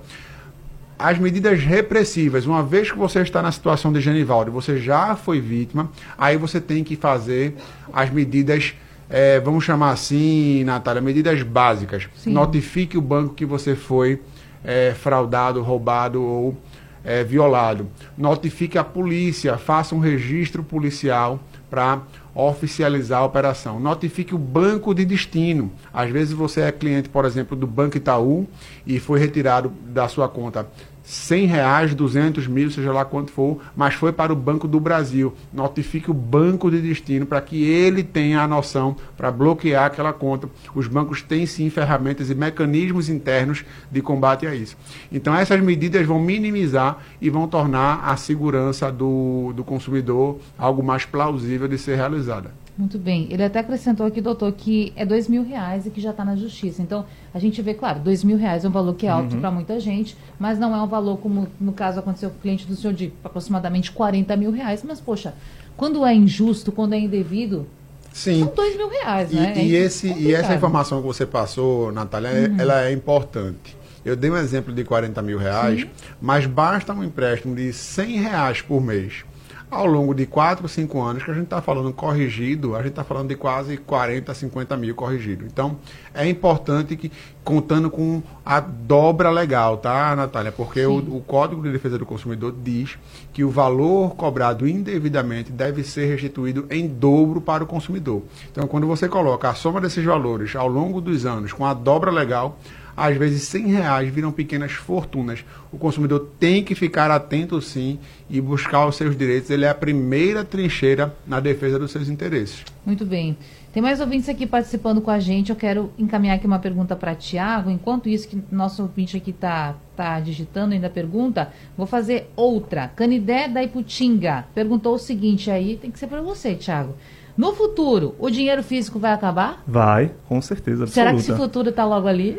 [0.98, 5.40] as medidas repressivas, uma vez que você está na situação de Genivaldo, você já foi
[5.40, 7.54] vítima, aí você tem que fazer
[7.92, 8.74] as medidas,
[9.08, 12.08] eh, vamos chamar assim, Natália, medidas básicas.
[12.16, 12.32] Sim.
[12.32, 14.20] Notifique o banco que você foi
[14.64, 16.56] eh, fraudado, roubado ou
[17.04, 17.88] eh, violado.
[18.16, 21.38] Notifique a polícia, faça um registro policial
[21.70, 22.02] para
[22.38, 23.80] oficializar a operação.
[23.80, 25.72] Notifique o banco de destino.
[25.92, 28.46] Às vezes você é cliente, por exemplo, do Banco Itaú
[28.86, 30.64] e foi retirado da sua conta
[31.08, 35.32] 100 reais, 200 mil, seja lá quanto for, mas foi para o Banco do Brasil.
[35.50, 40.50] Notifique o banco de destino para que ele tenha a noção para bloquear aquela conta.
[40.74, 44.76] Os bancos têm sim ferramentas e mecanismos internos de combate a isso.
[45.10, 51.06] Então essas medidas vão minimizar e vão tornar a segurança do, do consumidor algo mais
[51.06, 52.50] plausível de ser realizada.
[52.78, 53.26] Muito bem.
[53.28, 56.36] Ele até acrescentou aqui, doutor, que é dois mil reais e que já está na
[56.36, 56.80] justiça.
[56.80, 57.04] Então,
[57.34, 59.80] a gente vê, claro, dois mil reais é um valor que é alto para muita
[59.80, 62.94] gente, mas não é um valor como, no caso, aconteceu com o cliente do senhor
[62.94, 64.84] de aproximadamente 40 mil reais.
[64.86, 65.34] Mas, poxa,
[65.76, 67.66] quando é injusto, quando é indevido,
[68.12, 68.44] Sim.
[68.44, 69.54] são dois mil reais, E, né?
[69.56, 73.76] É e esse, e essa informação que você passou, Natália, é- ela é importante.
[74.04, 75.84] Eu dei um exemplo de 40 mil reais,
[76.20, 79.24] mas basta um empréstimo de 100 reais por mês.
[79.70, 83.04] Ao longo de 4, 5 anos, que a gente está falando corrigido, a gente está
[83.04, 85.44] falando de quase 40, 50 mil corrigido.
[85.44, 85.76] Então,
[86.18, 87.12] é importante que,
[87.44, 90.50] contando com a dobra legal, tá, Natália?
[90.50, 92.98] Porque o, o, Código de Defesa do Consumidor diz
[93.32, 98.24] que o valor cobrado indevidamente deve ser restituído em dobro para o consumidor.
[98.50, 102.10] Então, quando você coloca a soma desses valores ao longo dos anos com a dobra
[102.10, 102.58] legal,
[102.96, 105.44] às vezes 100 reais viram pequenas fortunas.
[105.70, 109.50] O consumidor tem que ficar atento sim e buscar os seus direitos.
[109.50, 112.64] Ele é a primeira trincheira na defesa dos seus interesses.
[112.84, 113.36] Muito bem.
[113.72, 115.50] Tem mais ouvintes aqui participando com a gente.
[115.50, 117.70] Eu quero encaminhar aqui uma pergunta para Tiago.
[117.70, 122.88] Enquanto isso, que nosso ouvinte aqui está tá digitando ainda a pergunta, vou fazer outra.
[122.96, 126.94] Canidé da Iputinga perguntou o seguinte aí, tem que ser para você, Tiago.
[127.36, 129.62] No futuro, o dinheiro físico vai acabar?
[129.66, 130.84] Vai, com certeza.
[130.84, 130.92] Absoluta.
[130.92, 132.36] Será que esse futuro está logo ali?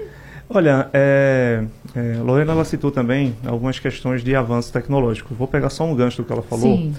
[0.50, 1.64] Olha, é,
[1.96, 5.34] é, Lorena ela citou também algumas questões de avanço tecnológico.
[5.36, 6.92] Vou pegar só um gancho do que ela falou.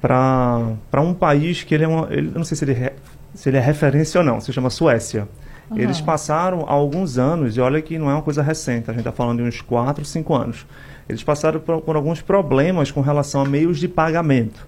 [0.00, 2.08] Para um país que ele é uma.
[2.10, 2.90] Ele, eu não sei se ele,
[3.34, 5.28] se ele é referência ou não, se chama Suécia.
[5.70, 5.78] Uhum.
[5.78, 9.00] Eles passaram há alguns anos, e olha que não é uma coisa recente, a gente
[9.00, 10.66] está falando de uns 4, 5 anos.
[11.08, 14.66] Eles passaram por, por alguns problemas com relação a meios de pagamento.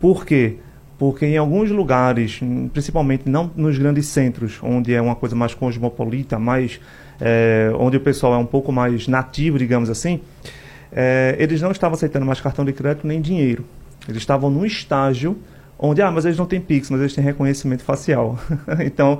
[0.00, 0.58] Por quê?
[1.02, 2.38] porque em alguns lugares,
[2.72, 6.80] principalmente não nos grandes centros, onde é uma coisa mais cosmopolita, mais
[7.20, 10.20] é, onde o pessoal é um pouco mais nativo, digamos assim,
[10.92, 13.64] é, eles não estavam aceitando mais cartão de crédito nem dinheiro.
[14.08, 15.36] Eles estavam num estágio
[15.82, 18.38] onde, ah, mas eles não têm Pix, mas eles têm reconhecimento facial.
[18.86, 19.18] então,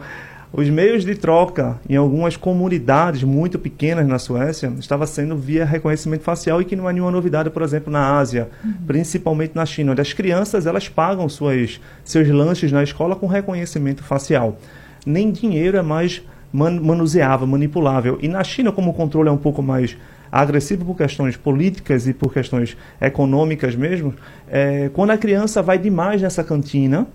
[0.53, 6.23] os meios de troca em algumas comunidades muito pequenas na Suécia estava sendo via reconhecimento
[6.23, 8.75] facial e que não é nenhuma novidade, por exemplo, na Ásia, uhum.
[8.87, 14.05] principalmente na China, onde as crianças elas pagam suas, seus lanches na escola com reconhecimento
[14.05, 14.57] facial.
[15.05, 18.19] Nem dinheiro é mais man manuseável, manipulável.
[18.23, 19.97] E na China, como o controle é um pouco mais
[20.33, 24.15] agressivo por questões políticas e por questões econômicas mesmo,
[24.49, 27.07] é, quando a criança vai demais nessa cantina,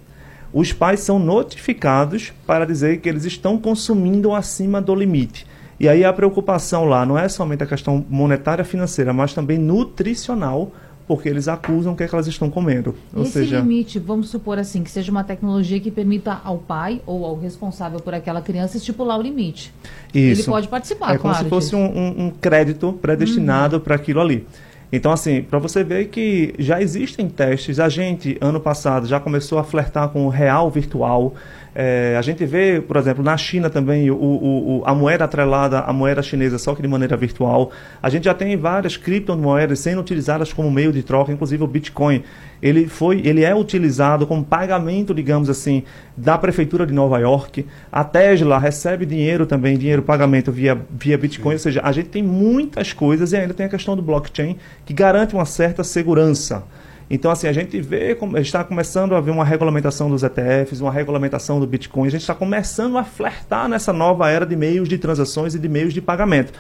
[0.54, 5.48] os pais são notificados para dizer que eles estão consumindo acima do limite.
[5.80, 10.72] E aí a preocupação lá não é somente a questão monetária financeira, mas também nutricional,
[11.08, 12.94] porque eles acusam o que, é que elas estão comendo.
[13.16, 13.60] Ou Esse seja...
[13.60, 18.00] limite, vamos supor assim, que seja uma tecnologia que permita ao pai ou ao responsável
[18.00, 19.74] por aquela criança estipular o limite.
[20.14, 20.42] Isso.
[20.42, 23.82] Ele pode participar, É como se fosse um, um, crédito predestinado uhum.
[23.82, 24.46] para aquilo ali.
[24.92, 29.60] Então, assim, para você ver que já existem testes, a gente, ano passado, já começou
[29.60, 31.36] a flertar com o real virtual.
[31.80, 35.82] É, a gente vê, por exemplo, na China também o, o, o, a moeda atrelada
[35.82, 37.70] à moeda chinesa, só que de maneira virtual.
[38.02, 42.24] A gente já tem várias criptomoedas sendo utilizadas como meio de troca, inclusive o Bitcoin.
[42.64, 45.84] Ele, foi, ele é utilizado como pagamento, digamos assim,
[46.18, 47.64] da Prefeitura de Nova York.
[47.92, 51.54] A Tesla recebe dinheiro também, dinheiro pagamento via, via Bitcoin.
[51.54, 54.96] Ou seja, a gente tem muitas coisas e ainda tem a questão do blockchain que
[54.96, 56.64] garante uma certa segurança.
[57.10, 60.92] Então, assim, a gente vê, como está começando a ver uma regulamentação dos ETFs, uma
[60.92, 64.98] regulamentação do Bitcoin, a gente está começando a flertar nessa nova era de meios de
[64.98, 66.52] transações e de meios de pagamento,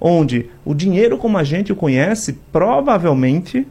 [0.00, 3.64] onde o dinheiro como a gente o conhece, provavelmente,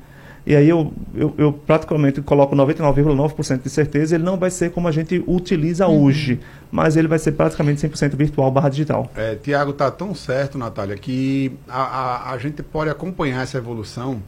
[0.46, 4.88] e aí eu, eu, eu praticamente coloco 99,9% de certeza, ele não vai ser como
[4.88, 6.06] a gente utiliza uhum.
[6.06, 6.40] hoje,
[6.72, 9.12] mas ele vai ser praticamente 100% virtual barra digital.
[9.18, 14.22] É, Tiago, está tão certo, Natália, que a, a, a gente pode acompanhar essa evolução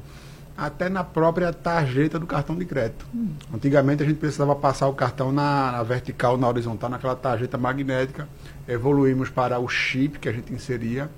[0.56, 3.06] até na própria tarjeta do cartão de crédito.
[3.14, 3.30] Hum.
[3.54, 8.28] Antigamente a gente precisava passar o cartão na, na, vertical, na horizontal, naquela tarjeta magnética.
[8.68, 11.10] Evoluímos para o chip que a gente inseria.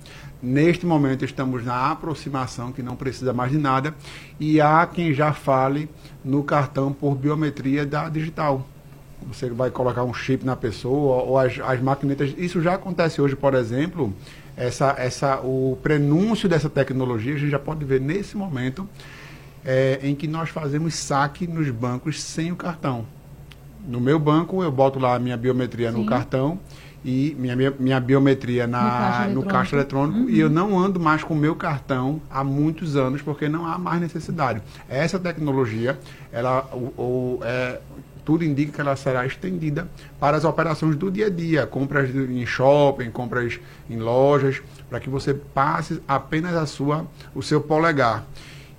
[0.42, 3.94] Neste momento estamos na aproximação, que não precisa mais de nada.
[4.40, 5.90] E há quem já fale
[6.24, 8.66] no cartão por biometria da digital.
[9.28, 12.34] Você vai colocar um chip na pessoa ou as, as maquinetas.
[12.38, 14.14] Isso já acontece hoje, por exemplo.
[14.56, 18.88] Essa, essa, o prenúncio dessa tecnologia a gente já pode ver nesse momento
[19.66, 23.06] é, em que nós fazemos saque nos bancos sem o cartão.
[23.88, 26.00] No meu banco, eu boto lá a minha biometria Sim.
[26.00, 26.60] no cartão
[27.04, 30.30] e minha, minha, minha biometria na, no caixa eletrônico, no caixa eletrônico uhum.
[30.30, 33.78] e eu não ando mais com o meu cartão há muitos anos porque não há
[33.78, 34.62] mais necessidade.
[34.90, 36.00] Essa tecnologia,
[36.32, 37.80] ela o, o, é,
[38.26, 39.88] tudo indica que ela será estendida
[40.20, 45.08] para as operações do dia a dia, compras em shopping, compras em lojas, para que
[45.08, 47.06] você passe apenas a sua,
[47.36, 48.26] o seu polegar.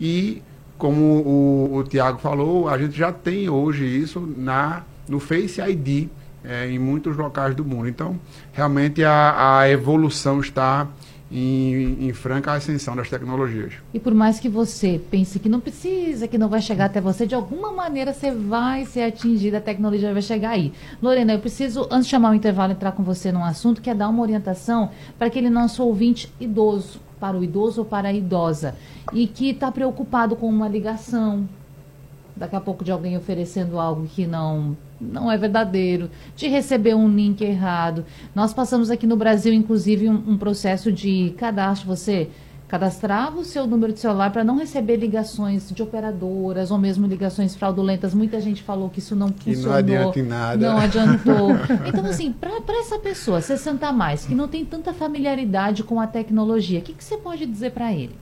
[0.01, 0.43] E
[0.78, 6.08] como o, o Tiago falou, a gente já tem hoje isso na, no Face ID
[6.44, 7.88] é, em muitos locais do mundo.
[7.88, 8.18] Então,
[8.52, 10.86] realmente a, a evolução está
[11.30, 13.72] em, em, franca ascensão das tecnologias.
[13.92, 17.26] E por mais que você pense que não precisa, que não vai chegar até você,
[17.26, 20.72] de alguma maneira você vai ser atingida, a tecnologia vai chegar aí.
[21.02, 23.94] Lorena, eu preciso, antes de chamar o intervalo, entrar com você num assunto que é
[23.94, 28.74] dar uma orientação para aquele nosso ouvinte idoso para o idoso ou para a idosa
[29.12, 31.48] e que está preocupado com uma ligação,
[32.36, 37.08] daqui a pouco de alguém oferecendo algo que não não é verdadeiro, de receber um
[37.08, 38.04] link errado.
[38.34, 41.86] Nós passamos aqui no Brasil, inclusive, um, um processo de cadastro.
[41.86, 42.30] Você
[42.68, 47.54] cadastrava o seu número de celular para não receber ligações de operadoras ou mesmo ligações
[47.54, 48.12] fraudulentas.
[48.12, 49.70] Muita gente falou que isso não que funcionou.
[49.70, 50.68] não adianta em nada.
[50.70, 51.56] Não adiantou.
[51.86, 52.50] Então, assim, para
[52.80, 56.92] essa pessoa, 60 a mais, que não tem tanta familiaridade com a tecnologia, o que,
[56.92, 58.16] que você pode dizer para ele?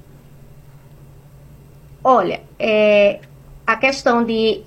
[2.03, 3.21] Olha, é,
[3.67, 4.63] a questão de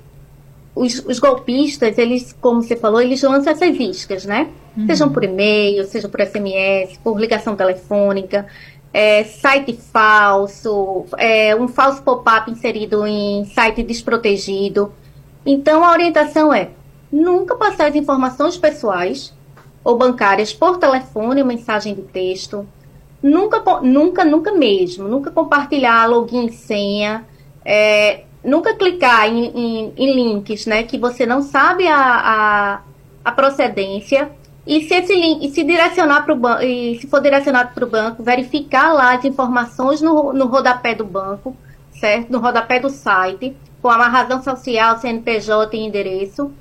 [0.73, 4.49] os, os, golpistas, eles, como você falou, eles lançam essas iscas, né?
[4.75, 4.87] Uhum.
[4.87, 8.45] Sejam por e-mail, seja por SMS, por ligação telefônica,
[8.93, 14.91] é, site falso, é, um falso pop-up inserido em site desprotegido.
[15.45, 16.69] Então, a orientação é
[17.11, 19.33] nunca passar as informações pessoais
[19.83, 22.67] ou bancárias por telefone ou mensagem de texto.
[23.21, 25.07] Nunca, nunca, nunca mesmo.
[25.07, 27.25] Nunca compartilhar login e senha.
[27.63, 32.81] É, nunca clicar em, em, em, links né, que você não sabe a, a,
[33.23, 34.31] a procedência.
[34.67, 37.89] E se esse link, se direcionar para o banco, e se for direcionado para o
[37.89, 41.55] banco, verificar lá as informações no, no rodapé do banco,
[41.91, 42.29] certo?
[42.29, 46.51] No rodapé do site, com a razão social, CNPJ e endereço,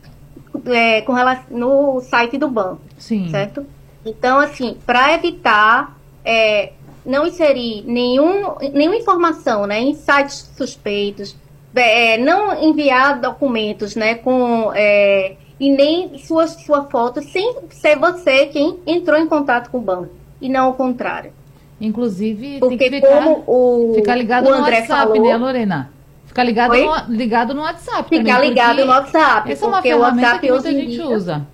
[0.67, 3.29] é, com relação, no site do banco, Sim.
[3.29, 3.67] certo?
[4.05, 6.73] Então, assim, para evitar é,
[7.05, 11.37] não inserir nenhum, nenhuma informação né, em sites suspeitos,
[11.75, 18.47] é, não enviar documentos né, com, é, e nem sua, sua foto sem ser você
[18.47, 21.33] quem entrou em contato com o banco, e não o contrário.
[21.81, 25.91] Inclusive, Porque tem que ficar, como o, ficar ligado o no WhatsApp, falou, né, Lorena?
[26.27, 28.09] Ficar ligado, no, ligado no WhatsApp.
[28.09, 29.53] Ficar também, ligado no WhatsApp.
[29.53, 31.47] Essa é uma ferramenta que muita gente usa.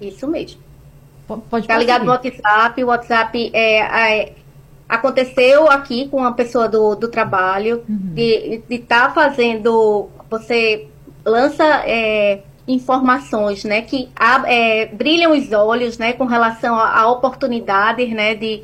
[0.00, 0.60] Isso mesmo.
[1.26, 2.84] Pode Ficar ligado no WhatsApp.
[2.84, 4.32] O WhatsApp é, é
[4.88, 8.12] aconteceu aqui com uma pessoa do, do trabalho, uhum.
[8.14, 10.86] de estar tá fazendo, você
[11.24, 14.08] lança é, informações, né, que
[14.46, 18.62] é, brilham os olhos, né, com relação a, a oportunidades, né, de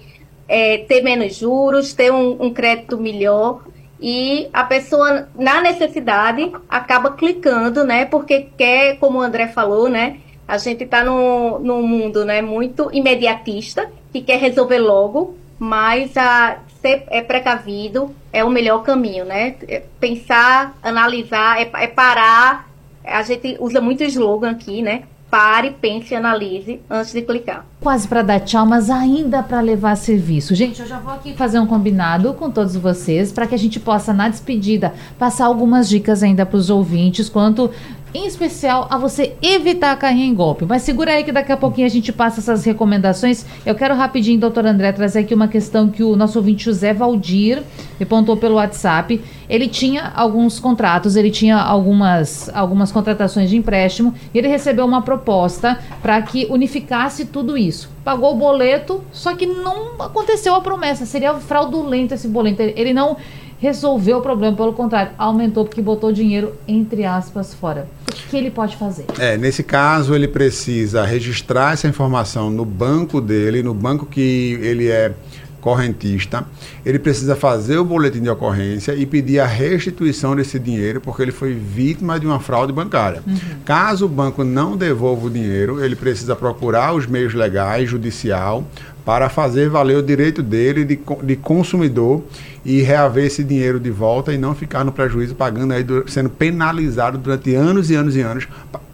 [0.49, 3.65] é, ter menos juros, ter um, um, crédito melhor,
[4.01, 10.19] e a pessoa, na necessidade, acaba clicando, né, porque quer, como o André falou, né,
[10.47, 16.59] a gente está num, num mundo, né, muito imediatista, que quer resolver logo, mas a
[16.81, 19.57] ser é precavido é o melhor caminho, né?
[19.99, 22.68] Pensar, analisar, é, é parar.
[23.09, 25.03] A gente usa muito slogan aqui, né?
[25.31, 27.67] Pare, pense, analise antes de clicar.
[27.81, 30.55] Quase para dar tchau, mas ainda para levar serviço.
[30.55, 33.79] Gente, eu já vou aqui fazer um combinado com todos vocês para que a gente
[33.79, 37.71] possa, na despedida, passar algumas dicas ainda para os ouvintes quanto
[38.15, 40.65] em especial a você evitar cair em golpe.
[40.65, 43.45] Mas segura aí que daqui a pouquinho a gente passa essas recomendações.
[43.65, 47.63] Eu quero rapidinho, doutor André, trazer aqui uma questão que o nosso ouvinte José Valdir
[47.99, 49.21] me pontou pelo WhatsApp.
[49.49, 55.03] Ele tinha alguns contratos, ele tinha algumas, algumas contratações de empréstimo e ele recebeu uma
[55.03, 57.91] proposta para que unificasse tudo isso.
[58.05, 61.05] Pagou o boleto, só que não aconteceu a promessa.
[61.05, 62.63] Seria fraudulento esse boleto.
[62.63, 63.17] Ele não
[63.59, 67.89] resolveu o problema, pelo contrário, aumentou porque botou dinheiro, entre aspas, fora.
[68.09, 69.07] O que ele pode fazer?
[69.19, 74.89] É, nesse caso, ele precisa registrar essa informação no banco dele, no banco que ele
[74.89, 75.13] é
[75.61, 76.47] correntista,
[76.87, 81.33] ele precisa fazer o boletim de ocorrência e pedir a restituição desse dinheiro, porque ele
[81.33, 83.23] foi vítima de uma fraude bancária.
[83.27, 83.37] Uhum.
[83.65, 88.65] Caso o banco não devolva o dinheiro, ele precisa procurar os meios legais, judicial,
[89.09, 92.23] para fazer valer o direito dele de, de consumidor
[92.63, 97.17] e reaver esse dinheiro de volta e não ficar no prejuízo pagando aí, sendo penalizado
[97.17, 98.47] durante anos e anos e anos,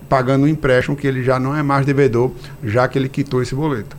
[0.08, 2.30] pagando um empréstimo que ele já não é mais devedor,
[2.62, 3.96] já que ele quitou esse boleto.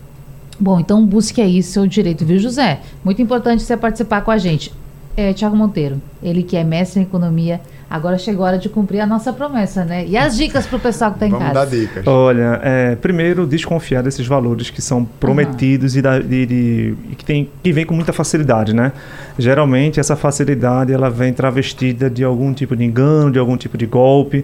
[0.57, 2.80] Bom, então busque aí seu direito, viu, José?
[3.03, 4.74] Muito importante você participar com a gente.
[5.18, 7.59] É, Tiago Monteiro, ele que é mestre em economia,
[7.96, 10.06] Agora chegou a hora de cumprir a nossa promessa, né?
[10.06, 11.60] E as dicas para o pessoal que está em Vamos casa?
[11.60, 12.08] Vamos dar dicas.
[12.08, 16.00] Olha, é, primeiro, desconfiar desses valores que são prometidos uhum.
[16.00, 18.91] e, da, de, de, que, tem, que vem com muita facilidade, né?
[19.39, 23.86] Geralmente, essa facilidade ela vem travestida de algum tipo de engano, de algum tipo de
[23.86, 24.43] golpe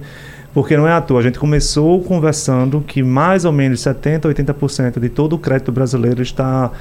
[0.53, 1.19] porque não é à toa.
[1.19, 6.21] A gente começou conversando que mais ou menos 70%, 80% de todo o crédito brasileiro
[6.21, 6.71] está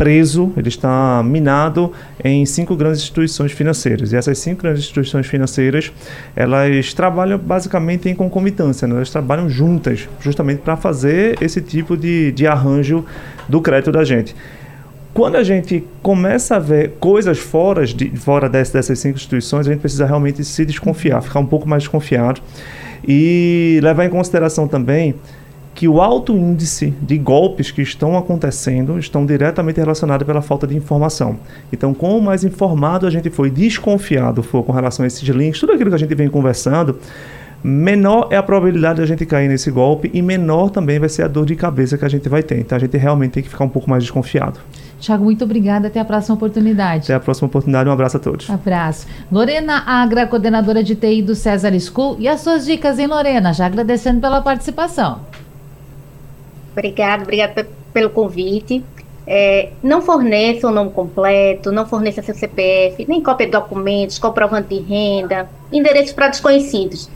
[0.00, 1.92] preso, ele está minado
[2.24, 4.14] em cinco grandes instituições financeiras.
[4.14, 5.92] E essas cinco grandes instituições financeiras,
[6.34, 8.96] elas trabalham basicamente em concomitância, né?
[8.96, 13.04] elas trabalham juntas, justamente para fazer esse tipo de, de arranjo
[13.46, 14.34] do crédito da gente
[15.12, 19.80] quando a gente começa a ver coisas fora, de, fora dessas, cinco instituições, a gente
[19.80, 22.40] precisa realmente se desconfiar, ficar um pouco mais desconfiado
[23.06, 25.16] e levar em consideração também
[25.80, 30.76] que o alto índice de golpes que estão acontecendo estão diretamente relacionados pela falta de
[30.76, 31.38] informação.
[31.72, 35.72] Então, quanto mais informado a gente foi, desconfiado for com relação a esses links, tudo
[35.72, 36.98] aquilo que a gente vem conversando,
[37.64, 41.22] menor é a probabilidade de a gente cair nesse golpe e menor também vai ser
[41.22, 42.60] a dor de cabeça que a gente vai ter.
[42.60, 44.60] Então, a gente realmente tem que ficar um pouco mais desconfiado.
[44.98, 45.88] Tiago, muito obrigada.
[45.88, 47.04] Até a próxima oportunidade.
[47.04, 47.88] Até a próxima oportunidade.
[47.88, 48.50] Um abraço a todos.
[48.50, 49.06] Abraço.
[49.32, 52.16] Lorena Agra, coordenadora de TI do César School.
[52.18, 53.54] E as suas dicas, hein, Lorena?
[53.54, 55.29] Já agradecendo pela participação.
[56.72, 58.84] Obrigada, obrigada pelo convite.
[59.26, 64.68] É, não forneça o nome completo, não forneça seu CPF, nem cópia de documentos, comprovante
[64.68, 67.08] de renda, endereços para desconhecidos.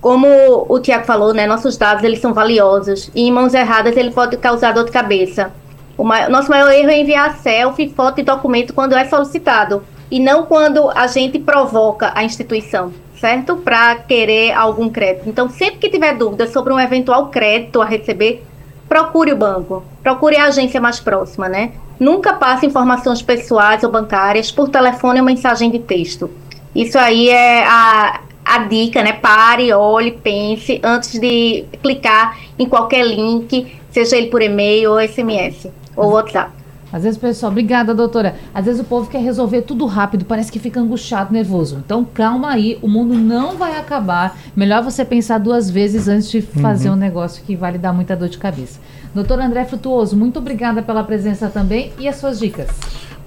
[0.00, 0.26] Como
[0.68, 4.36] o Tiago falou, né, nossos dados eles são valiosos e em mãos erradas ele pode
[4.36, 5.52] causar dor de cabeça.
[5.96, 10.46] O nosso maior erro é enviar selfie, foto e documento quando é solicitado e não
[10.46, 13.56] quando a gente provoca a instituição, certo?
[13.56, 15.28] Para querer algum crédito.
[15.28, 18.44] Então, sempre que tiver dúvida sobre um eventual crédito a receber,
[18.88, 21.72] procure o banco, procure a agência mais próxima, né?
[22.00, 26.30] Nunca passe informações pessoais ou bancárias por telefone ou mensagem de texto.
[26.74, 29.12] Isso aí é a, a dica, né?
[29.12, 35.68] Pare, olhe, pense antes de clicar em qualquer link, seja ele por e-mail ou SMS
[35.96, 36.52] ou WhatsApp.
[36.92, 38.36] Às vezes, pessoal, obrigada, doutora.
[38.54, 41.82] Às vezes o povo quer resolver tudo rápido, parece que fica angustiado, nervoso.
[41.84, 44.38] Então, calma aí, o mundo não vai acabar.
[44.56, 46.94] Melhor você pensar duas vezes antes de fazer uhum.
[46.94, 48.80] um negócio que vai lhe dar muita dor de cabeça.
[49.14, 52.68] Doutor André Frutuoso, muito obrigada pela presença também e as suas dicas.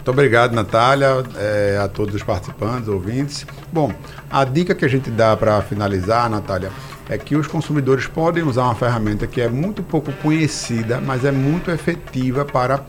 [0.02, 3.46] Muito obrigado, Natália, é, a todos os participantes, ouvintes.
[3.72, 3.94] Bom,
[4.32, 6.72] a dica que a gente dá para finalizar, Natália,
[7.08, 11.32] é que os consumidores podem usar uma ferramenta que é muito pouco conhecida, mas é
[11.32, 12.84] muito efetiva para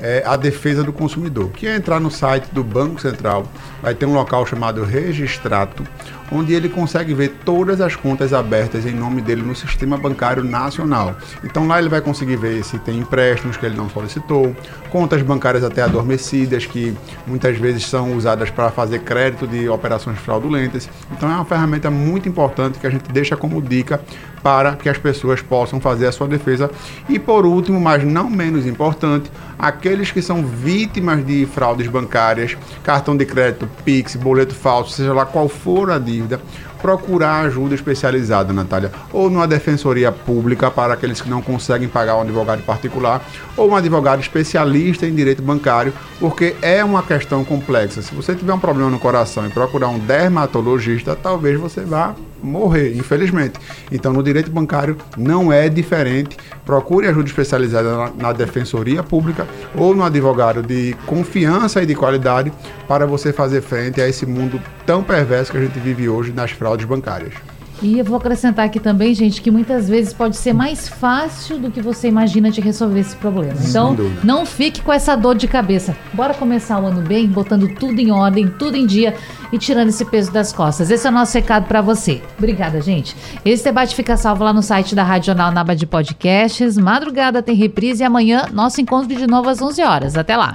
[0.00, 3.46] é, a defesa do consumidor, que é entrar no site do Banco Central,
[3.82, 5.84] vai ter um local chamado Registrato,
[6.30, 11.16] onde ele consegue ver todas as contas abertas em nome dele no sistema bancário nacional.
[11.44, 14.54] Então lá ele vai conseguir ver se tem empréstimos que ele não solicitou,
[14.90, 20.88] contas bancárias até adormecidas que muitas vezes são usadas para fazer crédito de operações fraudulentas.
[21.12, 24.00] Então é uma ferramenta muito importante que a gente deixa como dica
[24.46, 26.70] para que as pessoas possam fazer a sua defesa.
[27.08, 29.28] E por último, mas não menos importante,
[29.58, 35.26] aqueles que são vítimas de fraudes bancárias, cartão de crédito, Pix, boleto falso, seja lá
[35.26, 36.40] qual for a dívida,
[36.80, 42.20] procurar ajuda especializada, Natália, ou numa defensoria pública para aqueles que não conseguem pagar um
[42.20, 43.26] advogado particular,
[43.56, 48.00] ou um advogado especialista em direito bancário, porque é uma questão complexa.
[48.00, 52.14] Se você tiver um problema no coração e procurar um dermatologista, talvez você vá
[52.46, 53.58] morrer, infelizmente.
[53.90, 56.36] Então, no direito bancário não é diferente.
[56.64, 62.52] Procure ajuda especializada na, na, defensoria pública ou no advogado de confiança e de qualidade
[62.86, 66.50] para você fazer frente a esse mundo tão perverso que a gente vive hoje nas
[66.50, 67.55] fraudes bancárias.
[67.82, 71.70] E eu vou acrescentar aqui também, gente, que muitas vezes pode ser mais fácil do
[71.70, 73.56] que você imagina de resolver esse problema.
[73.68, 75.96] Então, não fique com essa dor de cabeça.
[76.12, 79.14] Bora começar o ano bem, botando tudo em ordem, tudo em dia
[79.52, 80.90] e tirando esse peso das costas.
[80.90, 82.22] Esse é o nosso recado para você.
[82.38, 83.14] Obrigada, gente.
[83.44, 86.76] Esse debate fica salvo lá no site da Rádio Jornal Naba de Podcasts.
[86.78, 90.16] Madrugada tem reprise e amanhã nosso encontro de novo às 11 horas.
[90.16, 90.54] Até lá.